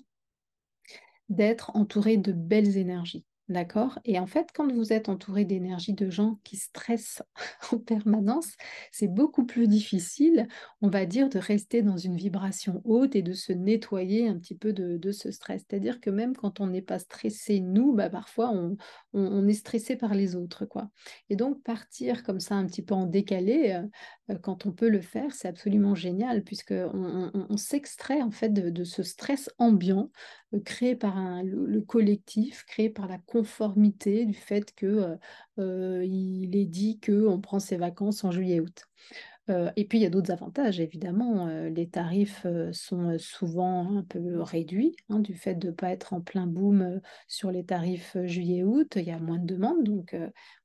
d'être 1.29 1.75
entouré 1.75 2.17
de 2.17 2.31
belles 2.31 2.77
énergies. 2.77 3.25
D'accord? 3.49 3.99
Et 4.05 4.19
en 4.19 4.25
fait, 4.25 4.51
quand 4.55 4.71
vous 4.71 4.93
êtes 4.93 5.09
entouré 5.09 5.43
d'énergie 5.43 5.91
de 5.91 6.09
gens 6.09 6.39
qui 6.45 6.55
stressent 6.55 7.21
en 7.73 7.77
permanence, 7.77 8.53
c'est 8.89 9.09
beaucoup 9.09 9.45
plus 9.45 9.67
difficile, 9.67 10.47
on 10.81 10.89
va 10.89 11.05
dire, 11.05 11.27
de 11.27 11.39
rester 11.39 11.81
dans 11.81 11.97
une 11.97 12.15
vibration 12.15 12.81
haute 12.85 13.17
et 13.17 13.21
de 13.21 13.33
se 13.33 13.51
nettoyer 13.51 14.29
un 14.29 14.37
petit 14.37 14.55
peu 14.55 14.71
de, 14.71 15.11
ce 15.11 15.29
stress. 15.29 15.65
C'est-à-dire 15.67 15.99
que 15.99 16.09
même 16.09 16.37
quand 16.37 16.61
on 16.61 16.67
n'est 16.67 16.81
pas 16.81 16.99
stressé, 16.99 17.59
nous, 17.59 17.93
bah, 17.93 18.09
parfois, 18.09 18.49
on, 18.51 18.77
on, 19.11 19.45
est 19.45 19.53
stressé 19.53 19.97
par 19.97 20.15
les 20.15 20.37
autres. 20.37 20.65
quoi. 20.65 20.89
Et 21.29 21.35
donc, 21.35 21.61
partir 21.63 22.23
comme 22.23 22.39
ça 22.39 22.55
un 22.55 22.65
petit 22.65 22.81
peu 22.81 22.95
en 22.95 23.07
décalé, 23.07 23.73
euh, 23.73 23.85
quand 24.41 24.65
on 24.65 24.71
peut 24.71 24.89
le 24.89 25.01
faire, 25.01 25.33
c'est 25.33 25.47
absolument 25.47 25.95
génial, 25.95 26.43
puisqu'on 26.43 27.31
on, 27.49 27.57
s'extrait 27.57 28.21
en 28.21 28.31
fait 28.31 28.49
de, 28.49 28.83
ce 28.83 29.03
stress 29.03 29.49
ambiant 29.57 30.11
euh, 30.53 30.59
créé 30.61 30.95
par 30.95 31.43
le, 31.43 31.81
collectif, 31.81 32.63
créé 32.65 32.89
par 32.89 33.07
la 33.07 33.17
conformité 33.17 34.25
du 34.25 34.33
fait 34.33 34.73
que 34.75 35.17
il 35.57 36.55
est 36.55 36.65
dit 36.65 36.99
qu'on 36.99 37.41
prend 37.41 37.59
ses 37.59 37.77
vacances 37.77 38.23
en 38.23 38.31
juillet-août. 38.31 38.85
Euh, 39.49 39.71
et 39.75 39.85
puis, 39.85 39.97
il 39.99 40.01
y 40.01 40.05
a 40.05 40.09
d'autres 40.09 40.31
avantages, 40.31 40.79
évidemment. 40.79 41.47
Euh, 41.47 41.69
les 41.69 41.89
tarifs 41.89 42.43
euh, 42.45 42.71
sont 42.71 43.17
souvent 43.19 43.97
un 43.97 44.03
peu 44.03 44.41
réduits 44.41 44.95
hein, 45.09 45.19
du 45.19 45.33
fait 45.35 45.55
de 45.55 45.67
ne 45.67 45.73
pas 45.73 45.91
être 45.91 46.13
en 46.13 46.21
plein 46.21 46.47
boom 46.47 47.01
sur 47.27 47.51
les 47.51 47.65
tarifs 47.65 48.15
juillet-août. 48.23 48.93
Il 48.95 49.03
y 49.03 49.11
a 49.11 49.19
moins 49.19 49.39
de 49.39 49.45
demandes, 49.45 49.83
donc 49.83 50.15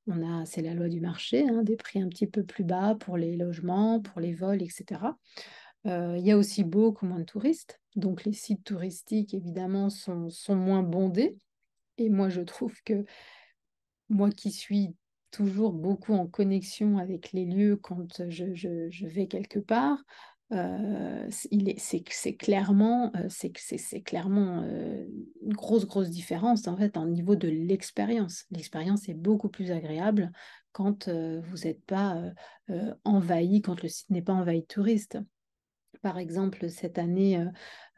on 0.08 0.22
a, 0.22 0.44
c'est 0.46 0.62
la 0.62 0.74
loi 0.74 0.88
du 0.88 1.00
marché, 1.00 1.48
hein, 1.48 1.62
des 1.62 1.76
prix 1.76 2.00
un 2.00 2.08
petit 2.08 2.26
peu 2.26 2.42
plus 2.42 2.64
bas 2.64 2.96
pour 2.98 3.16
les 3.16 3.36
logements, 3.36 4.00
pour 4.00 4.20
les 4.20 4.34
vols, 4.34 4.62
etc. 4.62 5.16
il 5.84 6.20
y 6.26 6.32
a 6.32 6.36
aussi 6.36 6.64
beaucoup 6.64 7.06
moins 7.06 7.20
de 7.20 7.24
touristes, 7.24 7.80
donc 7.96 8.24
les 8.24 8.32
sites 8.32 8.64
touristiques, 8.64 9.34
évidemment, 9.34 9.90
sont, 9.90 10.28
sont 10.28 10.56
moins 10.56 10.82
bondés. 10.82 11.36
Et 11.96 12.10
moi, 12.10 12.28
je 12.28 12.40
trouve 12.40 12.74
que 12.84 13.04
moi 14.08 14.30
qui 14.30 14.50
suis 14.50 14.94
toujours 15.30 15.72
beaucoup 15.72 16.14
en 16.14 16.26
connexion 16.26 16.98
avec 16.98 17.32
les 17.32 17.44
lieux 17.44 17.76
quand 17.76 18.28
je, 18.28 19.06
vais 19.06 19.26
quelque 19.26 19.58
part. 19.58 20.02
C'est 20.50 22.36
clairement, 22.38 23.12
c'est 23.28 24.00
clairement 24.02 24.62
une 24.62 25.52
grosse, 25.52 25.86
grosse 25.86 26.10
différence 26.10 26.66
en 26.68 26.76
fait 26.76 26.96
au 26.96 27.06
niveau 27.06 27.36
de 27.36 27.48
l'expérience. 27.48 28.46
L'expérience 28.50 29.08
est 29.08 29.14
beaucoup 29.14 29.50
plus 29.50 29.70
agréable 29.70 30.32
quand 30.72 31.08
vous 31.08 31.56
n'êtes 31.64 31.84
pas 31.84 32.32
envahi, 33.04 33.60
quand 33.60 33.82
le 33.82 33.88
site 33.88 34.10
n'est 34.10 34.22
pas 34.22 34.32
envahi 34.32 34.62
de 34.62 34.66
touristes. 34.66 35.18
Par 36.00 36.16
exemple, 36.16 36.70
cette 36.70 36.96
année, 36.96 37.44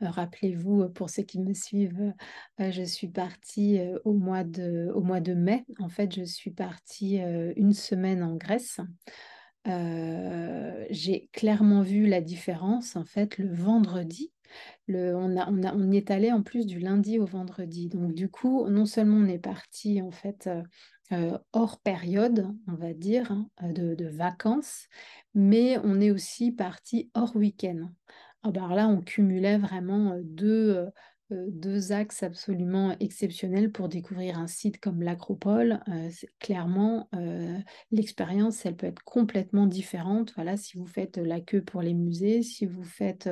rappelez-vous, 0.00 0.88
pour 0.88 1.10
ceux 1.10 1.22
qui 1.22 1.38
me 1.38 1.52
suivent, 1.52 2.14
je 2.58 2.82
suis 2.82 3.08
partie 3.08 3.78
au 4.04 4.14
mois 4.14 4.42
de 4.42 5.34
mai. 5.34 5.66
En 5.78 5.88
fait, 5.88 6.14
je 6.14 6.24
suis 6.24 6.50
partie 6.50 7.18
une 7.18 7.74
semaine 7.74 8.22
en 8.22 8.36
Grèce. 8.36 8.80
J'ai 9.64 11.28
clairement 11.32 11.82
vu 11.82 12.06
la 12.06 12.20
différence, 12.20 12.96
en 12.96 13.04
fait, 13.04 13.38
le 13.38 13.52
vendredi. 13.54 14.32
Le, 14.88 15.14
on, 15.14 15.36
a, 15.36 15.48
on, 15.48 15.62
a, 15.62 15.74
on 15.74 15.92
est 15.92 16.10
allé 16.10 16.32
en 16.32 16.42
plus 16.42 16.66
du 16.66 16.80
lundi 16.80 17.18
au 17.18 17.26
vendredi. 17.26 17.88
Donc, 17.88 18.14
du 18.14 18.28
coup, 18.28 18.68
non 18.68 18.86
seulement 18.86 19.16
on 19.16 19.28
est 19.28 19.38
parti, 19.38 20.02
en 20.02 20.10
fait, 20.10 20.48
hors 21.52 21.80
période, 21.80 22.48
on 22.68 22.74
va 22.74 22.92
dire, 22.94 23.32
hein, 23.32 23.48
de, 23.72 24.08
vacances, 24.08 24.86
mais 25.34 25.78
on 25.84 26.00
est 26.00 26.10
aussi 26.10 26.52
parti 26.52 27.10
hors 27.14 27.34
week-end. 27.36 27.90
Alors 28.42 28.64
ah 28.64 28.68
bah, 28.68 28.74
là, 28.74 28.88
on 28.88 29.00
cumulait 29.02 29.58
vraiment 29.58 30.18
deux, 30.22 30.86
deux 31.30 31.92
axes 31.92 32.22
absolument 32.22 32.96
exceptionnels 33.00 33.70
pour 33.72 33.88
découvrir 33.88 34.38
un 34.38 34.46
site 34.46 34.80
comme 34.80 35.02
l'Acropole. 35.02 35.80
clairement, 36.38 37.08
l'expérience, 37.90 38.64
elle 38.66 38.76
peut 38.76 38.86
être 38.86 39.02
complètement 39.04 39.66
différente. 39.66 40.32
Voilà, 40.34 40.56
si 40.56 40.76
vous 40.76 40.86
faites 40.86 41.16
la 41.16 41.40
queue 41.40 41.62
pour 41.62 41.82
les 41.82 41.94
musées, 41.94 42.42
si 42.42 42.66
vous 42.66 42.84
faites, 42.84 43.28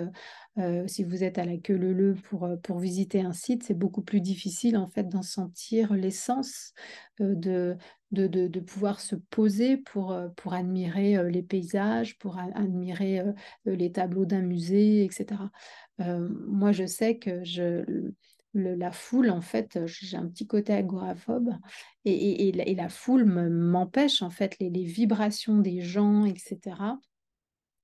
si 0.87 1.05
vous 1.05 1.25
êtes 1.25 1.39
à 1.39 1.45
la 1.45 1.57
queue 1.57 1.77
leu 1.77 2.15
pour, 2.15 2.49
pour 2.63 2.79
visiter 2.79 3.21
un 3.21 3.33
site, 3.33 3.63
c'est 3.63 3.79
beaucoup 3.79 4.03
plus 4.03 4.21
difficile 4.21 4.77
en 4.77 4.89
fait 4.89 5.09
d'en 5.09 5.23
sentir 5.23 5.95
l'essence, 5.95 6.73
de, 7.21 7.77
de, 8.13 8.61
pouvoir 8.61 9.01
se 9.01 9.17
poser 9.17 9.77
pour, 9.77 10.17
pour 10.37 10.55
admirer 10.55 11.31
les 11.31 11.43
paysages, 11.43 12.19
pour 12.19 12.39
admirer 12.39 13.23
les 13.65 13.93
tableaux 13.93 14.25
d'un 14.25 14.43
musée, 14.43 15.05
etc. 15.05 15.43
Euh, 16.01 16.29
moi, 16.47 16.73
je 16.73 16.87
sais 16.87 17.19
que 17.19 17.45
je, 17.45 18.13
la 18.55 18.93
foule, 18.93 19.31
en 19.31 19.41
fait, 19.41 19.79
j'ai 19.87 20.17
un 20.17 20.27
petit 20.27 20.47
côté 20.47 20.73
agoraphobe 20.73 21.51
et, 22.05 22.49
et, 22.49 22.75
la 22.75 22.89
foule 22.89 23.25
m'empêche, 23.25 24.23
en 24.23 24.31
fait, 24.31 24.57
les, 24.61 24.85
vibrations 24.85 25.59
des 25.59 25.81
gens, 25.81 26.25
etc. 26.25 26.77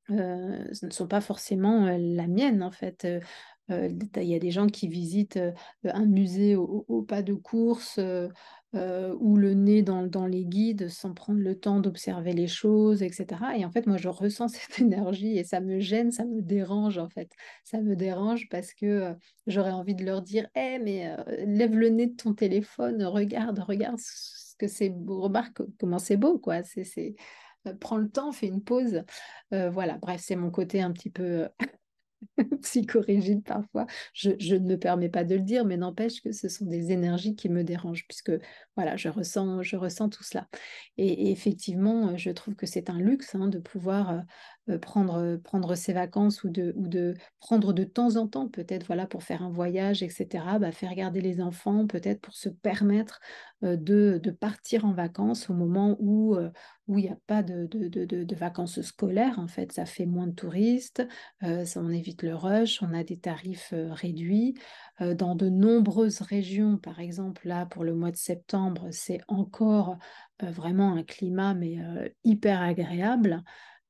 ce 0.09 0.87
ne 0.87 0.91
sont 0.91 1.09
pas 1.09 1.21
forcément 1.21 1.87
la 1.99 2.27
mienne, 2.27 2.63
en 2.63 2.71
fait. 2.71 3.07
Il 3.69 4.09
y 4.15 4.35
a 4.35 4.39
des 4.39 4.51
gens 4.51 4.67
qui 4.67 4.89
visitent 4.89 5.41
un 5.85 6.07
musée 6.07 6.55
au, 6.57 7.03
pas 7.03 7.23
de 7.23 7.35
course 7.35 7.99
ou 8.75 9.37
le 9.37 9.55
nez 9.55 9.83
dans, 9.83 10.27
les 10.27 10.45
guides 10.45 10.89
sans 10.89 11.15
prendre 11.15 11.41
le 11.41 11.59
temps 11.59 11.81
d'observer 11.81 12.33
les 12.33 12.49
choses, 12.49 13.03
etc. 13.03 13.27
Et 13.57 13.65
en 13.65 13.71
fait, 13.71 13.87
moi, 13.87 13.97
je 13.97 14.09
ressens 14.09 14.49
cette 14.49 14.81
énergie 14.81 15.39
et 15.39 15.45
ça 15.45 15.61
me 15.61 15.81
gêne, 15.81 16.11
ça 16.11 16.25
me 16.25 16.41
dérange, 16.41 16.99
en 16.99 17.09
fait. 17.09 17.31
Ça 17.65 17.81
me 17.81 17.97
dérange 17.97 18.49
parce 18.49 18.75
que 18.75 19.15
j'aurais 19.47 19.73
envie 19.73 19.95
de 19.95 20.05
leur 20.05 20.23
dire 20.23 20.49
Eh, 20.55 20.79
mais 20.79 21.15
lève 21.47 21.77
le 21.77 21.89
nez 21.89 22.07
de 22.07 22.17
ton 22.17 22.35
téléphone, 22.35 23.05
regarde, 23.05 23.59
regarde 23.61 23.99
ce 23.99 24.57
que 24.59 24.69
c'est 24.69 24.95
remarque 25.07 25.63
comment 25.79 25.99
c'est 25.99 26.17
beau, 26.17 26.39
quoi. 26.39 26.63
C'est. 26.63 27.15
Prends 27.81 27.97
le 27.97 28.11
temps, 28.11 28.31
fais 28.31 28.49
une 28.49 28.63
pause. 28.63 29.03
voilà, 29.51 29.99
bref, 29.99 30.21
c'est 30.23 30.37
mon 30.37 30.51
côté 30.51 30.83
un 30.83 30.93
petit 30.93 31.11
peu 31.11 31.49
psychorigide 32.63 33.43
parfois. 33.45 33.87
Je, 34.13 34.55
ne 34.55 34.67
me 34.67 34.77
permets 34.77 35.09
pas 35.09 35.25
de 35.25 35.35
le 35.35 35.43
dire, 35.43 35.65
mais 35.65 35.77
n'empêche 35.77 36.23
que 36.23 36.33
ce 36.33 36.49
sont 36.49 36.67
des 36.67 36.93
énergies 36.93 37.35
qui 37.35 37.49
me 37.49 37.65
dérangent, 37.65 38.07
puisque 38.09 38.33
voilà, 38.77 38.97
je 38.97 39.09
ressens, 39.09 39.63
je 39.63 39.77
ressens 39.77 40.09
tout 40.09 40.25
cela. 40.25 40.49
Et, 40.99 41.31
effectivement, 41.31 42.17
je 42.17 42.31
trouve 42.31 42.55
que 42.55 42.67
c'est 42.67 42.91
un 42.91 42.99
luxe 42.99 43.35
hein, 43.35 43.49
de 43.49 43.59
pouvoir 43.59 44.23
euh, 44.69 44.75
euh, 44.75 44.79
prendre, 44.79 45.37
prendre 45.37 45.75
ses 45.75 45.93
vacances 45.93 46.45
ou 46.45 46.51
de, 46.51 46.73
ou 46.77 46.89
de 46.89 47.15
prendre 47.41 47.73
de 47.73 47.85
temps 47.85 48.17
en 48.17 48.27
temps, 48.27 48.49
peut-être 48.49 48.87
voilà, 48.87 49.07
pour 49.07 49.23
faire 49.23 49.43
un 49.43 49.51
voyage, 49.51 50.03
etc., 50.03 50.59
bah, 50.59 50.73
faire 50.73 50.95
garder 50.95 51.21
les 51.21 51.41
enfants, 51.41 51.87
peut-être 51.87 52.21
pour 52.21 52.35
se 52.35 52.49
permettre 52.49 53.21
euh, 53.63 53.77
de, 53.77 54.21
de, 54.23 54.31
partir 54.31 54.85
en 54.85 54.93
vacances 54.93 55.51
au 55.51 55.55
moment 55.55 55.97
où 56.01 56.37
il 56.89 56.97
n'y 56.97 57.09
a 57.09 57.19
pas 57.27 57.43
de, 57.43 57.67
de, 57.67 57.89
de, 58.05 58.35
vacances 58.35 58.81
scolaires. 58.83 59.39
En 59.39 59.49
fait, 59.49 59.73
ça 59.73 59.87
fait 59.87 60.07
moins 60.07 60.27
de 60.27 60.35
touristes, 60.35 61.03
on 61.41 61.91
évite 61.91 62.23
le 62.23 62.35
rush, 62.35 62.83
on 62.83 62.93
a 62.93 63.05
des 63.05 63.19
tarifs 63.19 63.73
réduits. 63.73 64.55
dans 65.01 65.35
de 65.35 65.49
nombreuses 65.49 66.21
régions, 66.21 66.77
par 66.77 67.01
exemple, 67.01 67.49
là, 67.49 67.65
pour 67.67 67.85
le 67.85 67.95
mois 67.95 68.11
de 68.11 68.17
septembre, 68.17 68.89
c'est 68.91 69.21
encore 69.29 69.97
vraiment 70.43 70.95
un 70.95 71.05
climat, 71.05 71.55
mais 71.55 71.79
hyper 72.25 72.61
agréable. 72.61 73.43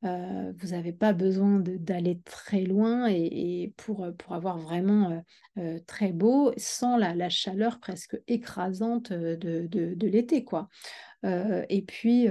Euh, 0.05 0.53
vous 0.59 0.69
n'avez 0.69 0.93
pas 0.93 1.13
besoin 1.13 1.61
d'aller 1.61 2.21
très 2.25 2.63
loin 2.63 3.07
et, 3.09 3.73
pour, 3.77 4.07
pour, 4.19 4.35
avoir 4.35 4.59
vraiment 4.59 5.11
euh, 5.11 5.21
euh, 5.59 5.79
très 5.87 6.13
beau 6.13 6.53
sans 6.57 6.97
la, 6.97 7.29
chaleur 7.31 7.81
presque 7.81 8.21
écrasante 8.27 9.13
de, 9.13 9.67
de, 9.67 10.07
l'été. 10.07 10.45
quoi. 10.45 10.69
et 11.23 11.83
puis, 11.87 12.29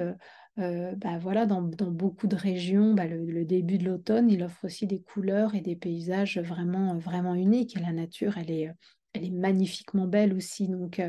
bah 0.57 1.17
voilà, 1.19 1.45
dans, 1.45 1.63
dans, 1.63 1.91
beaucoup 1.91 2.27
de 2.27 2.35
régions, 2.35 2.93
bah 2.93 3.07
le, 3.07 3.25
le, 3.25 3.43
début 3.43 3.79
de 3.79 3.85
l'automne, 3.85 4.29
il 4.29 4.43
offre 4.43 4.65
aussi 4.65 4.85
des 4.85 5.01
couleurs 5.01 5.55
et 5.55 5.61
des 5.61 5.75
paysages 5.75 6.37
vraiment, 6.37 6.97
vraiment 6.97 7.33
uniques. 7.33 7.75
Et 7.75 7.79
la 7.79 7.91
nature, 7.91 8.37
elle 8.37 8.51
est, 8.51 8.71
elle 9.13 9.25
est 9.25 9.31
magnifiquement 9.31 10.05
belle 10.05 10.33
aussi. 10.33 10.67
Donc, 10.67 11.01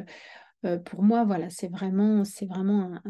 pour 0.86 1.02
moi, 1.02 1.24
voilà, 1.24 1.50
c'est 1.50 1.68
vraiment, 1.68 2.24
c'est 2.24 2.46
vraiment 2.46 2.94
un, 2.94 3.02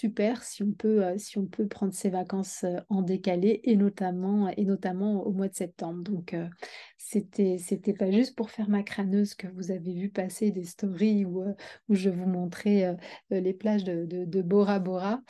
super 0.00 0.42
si 0.42 0.62
on 0.62 0.72
peut, 0.72 1.04
euh, 1.04 1.18
si 1.18 1.36
on 1.36 1.44
peut 1.44 1.66
prendre 1.66 1.92
ses 1.92 2.08
vacances 2.08 2.64
euh, 2.64 2.78
en 2.88 3.02
décalé 3.02 3.60
et 3.64 3.76
notamment, 3.76 4.48
et 4.48 4.64
notamment 4.64 5.22
au 5.26 5.32
mois 5.32 5.48
de 5.48 5.54
septembre. 5.54 6.02
Donc, 6.02 6.32
euh, 6.32 6.48
c'était, 6.96 7.58
c'était 7.58 7.92
pas 7.92 8.10
juste 8.10 8.34
pour 8.34 8.50
faire 8.50 8.70
ma 8.70 8.82
crâneuse 8.82 9.34
que 9.34 9.46
vous 9.46 9.70
avez 9.70 9.92
vu 9.92 10.08
passer 10.08 10.52
des 10.52 10.64
stories 10.64 11.26
où, 11.26 11.44
où 11.88 11.94
je 11.94 12.08
vous 12.08 12.26
montrais 12.26 12.96
les 13.30 13.52
plages 13.52 13.84
de, 13.84 14.42
Bora 14.42 14.78
Bora. 14.78 15.20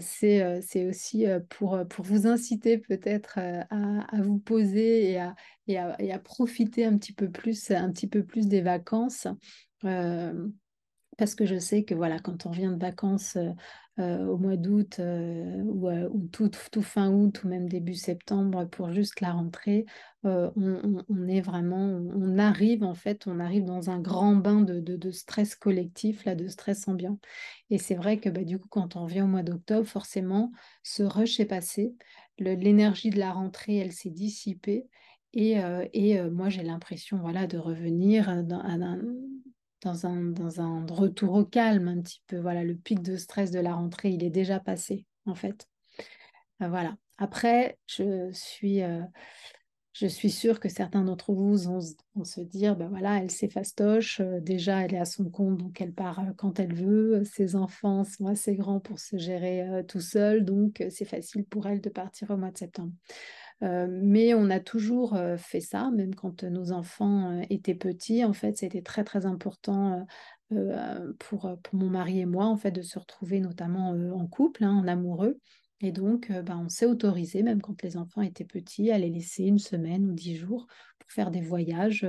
c'est, 0.00 0.60
c'est 0.62 0.86
aussi 0.86 1.26
pour, 1.48 1.78
pour 1.88 2.04
vous 2.04 2.26
inciter 2.26 2.78
peut-être 2.78 3.38
à, 3.38 4.22
vous 4.22 4.38
poser 4.38 5.10
et 5.10 5.18
à, 5.18 5.34
et 5.66 5.78
à, 5.78 5.96
à, 5.98 6.18
profiter 6.18 6.84
un 6.84 6.96
petit 6.96 7.12
peu 7.12 7.30
plus, 7.30 7.70
un 7.70 7.90
petit 7.90 8.06
peu 8.06 8.22
plus 8.22 8.46
des 8.46 8.60
vacances 8.60 9.26
parce 11.20 11.34
que 11.34 11.44
je 11.44 11.58
sais 11.58 11.84
que 11.84 11.94
voilà, 11.94 12.18
quand 12.18 12.46
on 12.46 12.50
vient 12.50 12.72
de 12.72 12.80
vacances 12.80 13.36
euh, 13.98 14.24
au 14.24 14.38
mois 14.38 14.56
d'août 14.56 14.96
euh, 15.00 15.62
euh, 15.84 16.08
ou, 16.10 16.28
tout, 16.28 16.50
fin 16.80 17.10
août 17.10 17.44
ou 17.44 17.48
même 17.48 17.68
début 17.68 17.92
septembre 17.92 18.64
pour 18.64 18.90
juste 18.90 19.20
la 19.20 19.32
rentrée, 19.32 19.84
on, 20.24 21.28
est 21.28 21.42
vraiment, 21.42 22.00
on 22.16 22.38
arrive 22.38 22.84
en 22.84 22.94
fait, 22.94 23.26
on 23.26 23.38
arrive 23.38 23.64
dans 23.64 23.90
un 23.90 24.00
grand 24.00 24.34
bain 24.34 24.62
de, 24.62 25.10
stress 25.10 25.54
collectif, 25.54 26.24
là, 26.24 26.34
de 26.34 26.48
stress 26.48 26.88
ambiant. 26.88 27.18
Et 27.68 27.76
c'est 27.76 27.96
vrai 27.96 28.18
que 28.18 28.30
bah, 28.30 28.44
du 28.44 28.58
coup, 28.58 28.68
quand 28.70 28.96
on 28.96 29.04
vient 29.04 29.26
au 29.26 29.28
mois 29.28 29.42
d'octobre, 29.42 29.86
forcément, 29.86 30.52
ce 30.82 31.02
rush 31.02 31.38
est 31.38 31.44
passé, 31.44 31.94
l'énergie 32.38 33.10
de 33.10 33.18
la 33.18 33.32
rentrée, 33.32 33.76
elle 33.76 33.92
s'est 33.92 34.08
dissipée. 34.08 34.86
Et, 35.34 35.60
moi, 36.30 36.48
j'ai 36.48 36.62
l'impression 36.62 37.18
voilà, 37.18 37.46
de 37.46 37.58
revenir 37.58 38.42
dans, 38.42 38.60
un 38.60 38.98
dans 39.82 40.06
un, 40.06 40.86
retour 40.86 41.34
au 41.34 41.44
calme 41.44 41.88
un 41.88 42.00
petit 42.00 42.22
peu. 42.26 42.38
Voilà, 42.38 42.64
le 42.64 42.74
pic 42.74 43.02
de 43.02 43.16
stress 43.16 43.50
de 43.50 43.60
la 43.60 43.74
rentrée, 43.74 44.10
il 44.10 44.22
est 44.22 44.30
déjà 44.30 44.60
passé, 44.60 45.06
en 45.26 45.34
fait. 45.34 45.66
Euh, 46.62 46.68
voilà. 46.68 46.96
Après, 47.18 47.78
je 47.86 48.30
suis, 48.32 48.82
euh, 48.82 49.02
je 49.92 50.06
suis 50.06 50.30
sûre 50.30 50.60
que 50.60 50.68
certains 50.68 51.04
d'entre 51.04 51.32
vous 51.32 51.56
vont, 51.56 52.24
se 52.24 52.40
dire, 52.40 52.76
ben 52.76 52.88
voilà, 52.88 53.18
elle 53.18 53.30
s'effastoche, 53.30 54.20
euh, 54.20 54.40
déjà 54.40 54.82
elle 54.82 54.94
est 54.94 54.98
à 54.98 55.04
son 55.04 55.28
compte, 55.28 55.58
donc 55.58 55.80
elle 55.80 55.92
part 55.92 56.22
quand 56.36 56.58
elle 56.58 56.74
veut, 56.74 57.22
ses 57.24 57.56
enfants 57.56 58.04
sont 58.04 58.26
assez 58.26 58.54
grands 58.56 58.80
pour 58.80 58.98
se 58.98 59.18
gérer 59.18 59.84
tout 59.86 60.00
seul, 60.00 60.44
donc 60.44 60.82
c'est 60.90 61.04
facile 61.04 61.44
pour 61.44 61.66
elle 61.66 61.80
de 61.80 61.90
partir 61.90 62.30
au 62.30 62.36
mois 62.36 62.50
de 62.50 62.58
septembre. 62.58 62.92
Euh, 63.62 63.86
mais 63.90 64.32
on 64.32 64.48
a 64.48 64.58
toujours 64.60 65.18
fait 65.36 65.60
ça, 65.60 65.90
même 65.90 66.14
quand 66.14 66.44
nos 66.44 66.72
enfants 66.72 67.40
étaient 67.50 67.74
petits. 67.74 68.24
En 68.24 68.32
fait, 68.32 68.56
c'était 68.56 68.82
très 68.82 69.04
très 69.04 69.26
important 69.26 70.06
pour, 71.18 71.50
pour 71.62 71.74
mon 71.74 71.90
mari 71.90 72.20
et 72.20 72.26
moi, 72.26 72.46
en 72.46 72.56
fait, 72.56 72.70
de 72.70 72.82
se 72.82 72.98
retrouver 72.98 73.40
notamment 73.40 73.90
en 73.90 74.26
couple, 74.26 74.64
hein, 74.64 74.76
en 74.76 74.88
amoureux. 74.88 75.38
Et 75.82 75.92
donc, 75.92 76.30
bah, 76.44 76.58
on 76.58 76.68
s'est 76.68 76.86
autorisé, 76.86 77.42
même 77.42 77.62
quand 77.62 77.82
les 77.82 77.96
enfants 77.96 78.22
étaient 78.22 78.44
petits, 78.44 78.90
à 78.90 78.98
les 78.98 79.10
laisser 79.10 79.44
une 79.44 79.58
semaine 79.58 80.06
ou 80.06 80.12
dix 80.12 80.36
jours 80.36 80.66
pour 80.98 81.10
faire 81.10 81.30
des 81.30 81.40
voyages 81.40 82.06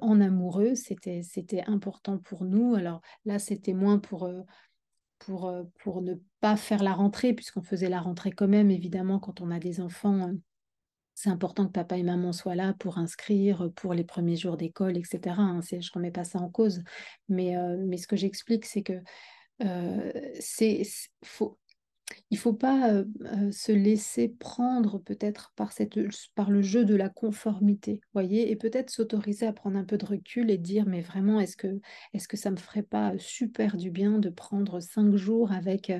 en 0.00 0.20
amoureux. 0.20 0.74
C'était, 0.74 1.22
c'était 1.22 1.62
important 1.66 2.18
pour 2.18 2.44
nous. 2.44 2.74
Alors 2.74 3.00
là, 3.24 3.38
c'était 3.38 3.74
moins 3.74 3.98
pour, 3.98 4.30
pour, 5.18 5.52
pour 5.80 6.02
ne 6.02 6.14
pas 6.40 6.56
faire 6.56 6.82
la 6.82 6.94
rentrée, 6.94 7.34
puisqu'on 7.34 7.62
faisait 7.62 7.90
la 7.90 8.00
rentrée 8.00 8.32
quand 8.32 8.48
même, 8.48 8.70
évidemment, 8.70 9.18
quand 9.18 9.40
on 9.40 9.50
a 9.50 9.58
des 9.58 9.80
enfants 9.80 10.30
c'est 11.14 11.30
important 11.30 11.66
que 11.66 11.72
papa 11.72 11.96
et 11.96 12.02
maman 12.02 12.32
soient 12.32 12.54
là 12.54 12.74
pour 12.78 12.98
inscrire, 12.98 13.70
pour 13.76 13.94
les 13.94 14.04
premiers 14.04 14.36
jours 14.36 14.56
d'école, 14.56 14.96
etc. 14.96 15.36
Hein, 15.38 15.60
je 15.62 15.76
ne 15.76 15.92
remets 15.94 16.10
pas 16.10 16.24
ça 16.24 16.40
en 16.40 16.50
cause. 16.50 16.82
Mais, 17.28 17.54
ce 17.96 18.06
que 18.06 18.16
j'explique, 18.16 18.64
c'est 18.66 18.82
que 18.82 19.00
c'est, 20.40 20.82
faut, 21.24 21.58
il 22.30 22.34
ne 22.34 22.40
faut 22.40 22.52
pas 22.52 23.02
se 23.50 23.72
laisser 23.72 24.28
prendre 24.28 24.98
peut-être 24.98 25.52
par, 25.56 25.72
par 26.34 26.50
le 26.50 26.62
jeu 26.62 26.84
de 26.84 26.94
la 26.94 27.08
conformité, 27.08 28.00
voyez, 28.12 28.50
et 28.50 28.56
peut-être 28.56 28.90
s'autoriser 28.90 29.46
à 29.46 29.52
prendre 29.52 29.78
un 29.78 29.84
peu 29.84 29.96
de 29.96 30.04
recul 30.04 30.50
et 30.50 30.58
dire, 30.58 30.86
mais 30.86 31.00
vraiment, 31.00 31.40
est-ce 31.40 31.56
que, 31.56 31.80
est-ce 32.12 32.28
que 32.28 32.36
ça 32.36 32.50
me 32.50 32.56
ferait 32.56 32.82
pas 32.82 33.12
super 33.18 33.76
du 33.76 33.90
bien 33.90 34.18
de 34.18 34.28
prendre 34.28 34.80
cinq 34.80 35.14
jours 35.16 35.52
avec 35.52 35.90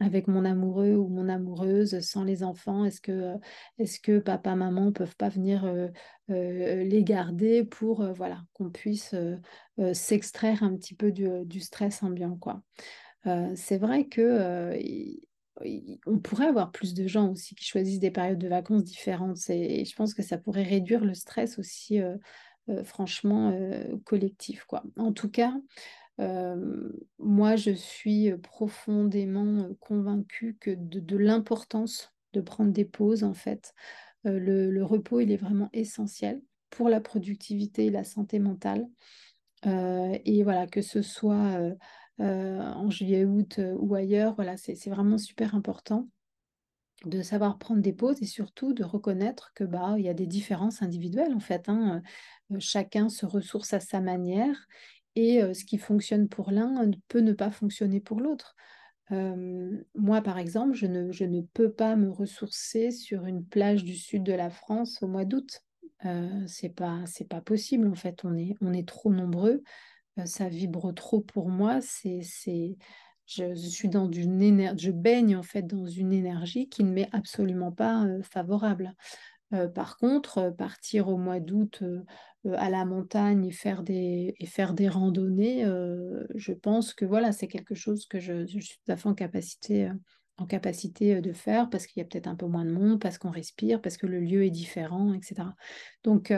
avec 0.00 0.26
mon 0.26 0.44
amoureux 0.44 0.94
ou 0.94 1.08
mon 1.08 1.28
amoureuse 1.28 2.00
sans 2.00 2.24
les 2.24 2.42
enfants 2.42 2.84
Est-ce 2.84 3.00
que, 3.00 3.34
est 3.78 4.02
que 4.02 4.18
papa, 4.18 4.54
maman 4.54 4.92
peuvent 4.92 5.16
pas 5.16 5.28
venir 5.28 5.64
euh, 5.64 5.88
euh, 6.30 6.84
les 6.84 7.04
garder 7.04 7.64
pour 7.64 8.04
voilà, 8.12 8.42
qu'on 8.52 8.70
puisse 8.70 9.14
s'extraire 9.92 10.62
un 10.62 10.76
petit 10.76 10.94
peu 10.94 11.12
du, 11.12 11.60
stress 11.60 12.02
ambiant 12.02 12.36
quoi? 12.36 12.62
c'est 13.54 13.78
vrai 13.78 14.06
que 14.06 14.72
on 16.06 16.18
pourrait 16.18 16.46
avoir 16.46 16.72
plus 16.72 16.94
de 16.94 17.06
gens 17.06 17.30
aussi 17.30 17.54
qui 17.54 17.64
choisissent 17.64 18.00
des 18.00 18.10
périodes 18.10 18.38
de 18.38 18.48
vacances 18.48 18.82
différentes 18.82 19.38
et 19.48 19.84
je 19.84 19.94
pense 19.94 20.14
que 20.14 20.22
ça 20.22 20.38
pourrait 20.38 20.64
réduire 20.64 21.04
le 21.04 21.14
stress 21.14 21.58
aussi 21.58 22.00
franchement 22.84 23.56
collectif 24.04 24.64
quoi. 24.64 24.82
En 24.96 25.12
tout 25.12 25.30
cas, 25.30 25.54
moi, 27.18 27.56
je 27.56 27.70
suis 27.70 28.32
profondément 28.38 29.68
convaincue 29.80 30.56
que 30.60 30.70
de, 30.70 31.16
l'importance 31.16 32.12
de 32.32 32.40
prendre 32.40 32.72
des 32.72 32.84
pauses, 32.84 33.24
en 33.24 33.34
fait. 33.34 33.74
Le, 34.24 34.82
repos, 34.82 35.20
il 35.20 35.32
est 35.32 35.36
vraiment 35.36 35.70
essentiel 35.72 36.42
pour 36.70 36.88
la 36.88 37.00
productivité 37.00 37.86
et 37.86 37.90
la 37.90 38.04
santé 38.04 38.38
mentale. 38.38 38.86
et 39.64 40.42
voilà, 40.42 40.66
que 40.66 40.82
ce 40.82 41.02
soit 41.02 41.58
en 42.18 42.90
juillet, 42.90 43.24
août 43.24 43.60
ou 43.78 43.94
ailleurs, 43.94 44.34
voilà, 44.34 44.56
c'est 44.56 44.90
vraiment 44.90 45.18
super 45.18 45.54
important. 45.54 46.08
de 47.04 47.22
savoir 47.22 47.58
prendre 47.58 47.82
des 47.82 47.92
pauses 47.92 48.22
et 48.22 48.26
surtout 48.26 48.74
de 48.74 48.84
reconnaître 48.84 49.52
que 49.54 49.64
bah 49.64 49.96
il 49.98 50.04
y 50.04 50.08
a 50.08 50.14
des 50.14 50.26
différences 50.26 50.82
individuelles 50.82 51.34
en 51.34 51.40
fait. 51.40 51.68
Hein. 51.68 52.02
Chacun 52.58 53.08
se 53.08 53.26
ressource 53.26 53.72
à 53.72 53.80
sa 53.80 54.00
manière 54.00 54.68
et 55.16 55.40
ce 55.54 55.64
qui 55.64 55.78
fonctionne 55.78 56.28
pour 56.28 56.50
l'un 56.50 56.90
peut 57.08 57.20
ne 57.20 57.32
pas 57.32 57.50
fonctionner 57.50 58.00
pour 58.00 58.20
l'autre. 58.20 58.54
Moi, 59.10 60.22
par 60.22 60.38
exemple, 60.38 60.74
je 60.74 60.86
ne, 60.86 61.12
je 61.12 61.24
ne, 61.24 61.42
peux 61.42 61.70
pas 61.70 61.96
me 61.96 62.10
ressourcer 62.10 62.90
sur 62.90 63.26
une 63.26 63.44
plage 63.44 63.84
du 63.84 63.94
sud 63.94 64.22
de 64.22 64.32
la 64.32 64.48
France 64.48 65.02
au 65.02 65.06
mois 65.06 65.24
d'août. 65.24 65.60
Euh, 66.04 66.44
c'est 66.46 66.74
pas, 66.74 67.04
pas 67.28 67.40
possible 67.40 67.88
en 67.88 67.94
fait. 67.94 68.24
On 68.24 68.36
est, 68.36 68.54
on 68.60 68.72
est 68.72 68.86
trop 68.86 69.12
nombreux. 69.12 69.62
ça 70.24 70.48
vibre 70.48 70.92
trop 70.94 71.20
pour 71.20 71.48
moi. 71.48 71.80
C'est, 71.80 72.20
c'est, 72.22 72.76
je, 73.26 73.54
suis 73.54 73.88
dans 73.88 74.10
une 74.10 74.42
énergie, 74.42 74.86
je 74.86 74.90
baigne 74.90 75.36
en 75.36 75.42
fait 75.42 75.62
dans 75.62 75.86
une 75.86 76.12
énergie 76.12 76.68
qui 76.68 76.84
ne 76.84 76.92
m'est 76.92 77.08
absolument 77.12 77.72
pas 77.72 78.06
favorable. 78.22 78.94
Euh, 79.52 79.68
par 79.68 79.98
contre, 79.98 80.38
euh, 80.38 80.50
partir 80.50 81.08
au 81.08 81.16
mois 81.16 81.40
d'août 81.40 81.82
à 82.44 82.70
la 82.70 82.84
montagne 82.84 83.44
et 83.46 83.52
faire 83.52 83.82
des, 83.82 84.34
et 84.38 84.46
faire 84.46 84.74
des 84.74 84.88
randonnées, 84.88 85.64
je 86.34 86.52
pense 86.52 86.92
que 86.92 87.04
voilà, 87.04 87.30
c'est 87.30 87.46
quelque 87.46 87.76
chose 87.76 88.06
que 88.06 88.18
je, 88.18 88.46
je, 88.46 88.58
suis 88.58 88.78
tout 88.84 88.90
à 88.90 88.96
fait 88.96 89.08
en 89.08 89.14
capacité, 89.14 89.88
en 90.38 90.46
capacité 90.46 91.20
de 91.20 91.32
faire 91.32 91.70
parce 91.70 91.86
qu'il 91.86 92.00
y 92.00 92.04
a 92.04 92.08
peut-être 92.08 92.26
un 92.26 92.34
peu 92.34 92.46
moins 92.46 92.64
de 92.64 92.72
monde, 92.72 93.00
parce 93.00 93.16
qu'on 93.16 93.30
respire, 93.30 93.80
parce 93.80 93.96
que 93.96 94.08
le 94.08 94.18
lieu 94.18 94.44
est 94.44 94.50
différent, 94.50 95.14
etc. 95.14 95.54
Donc, 96.02 96.32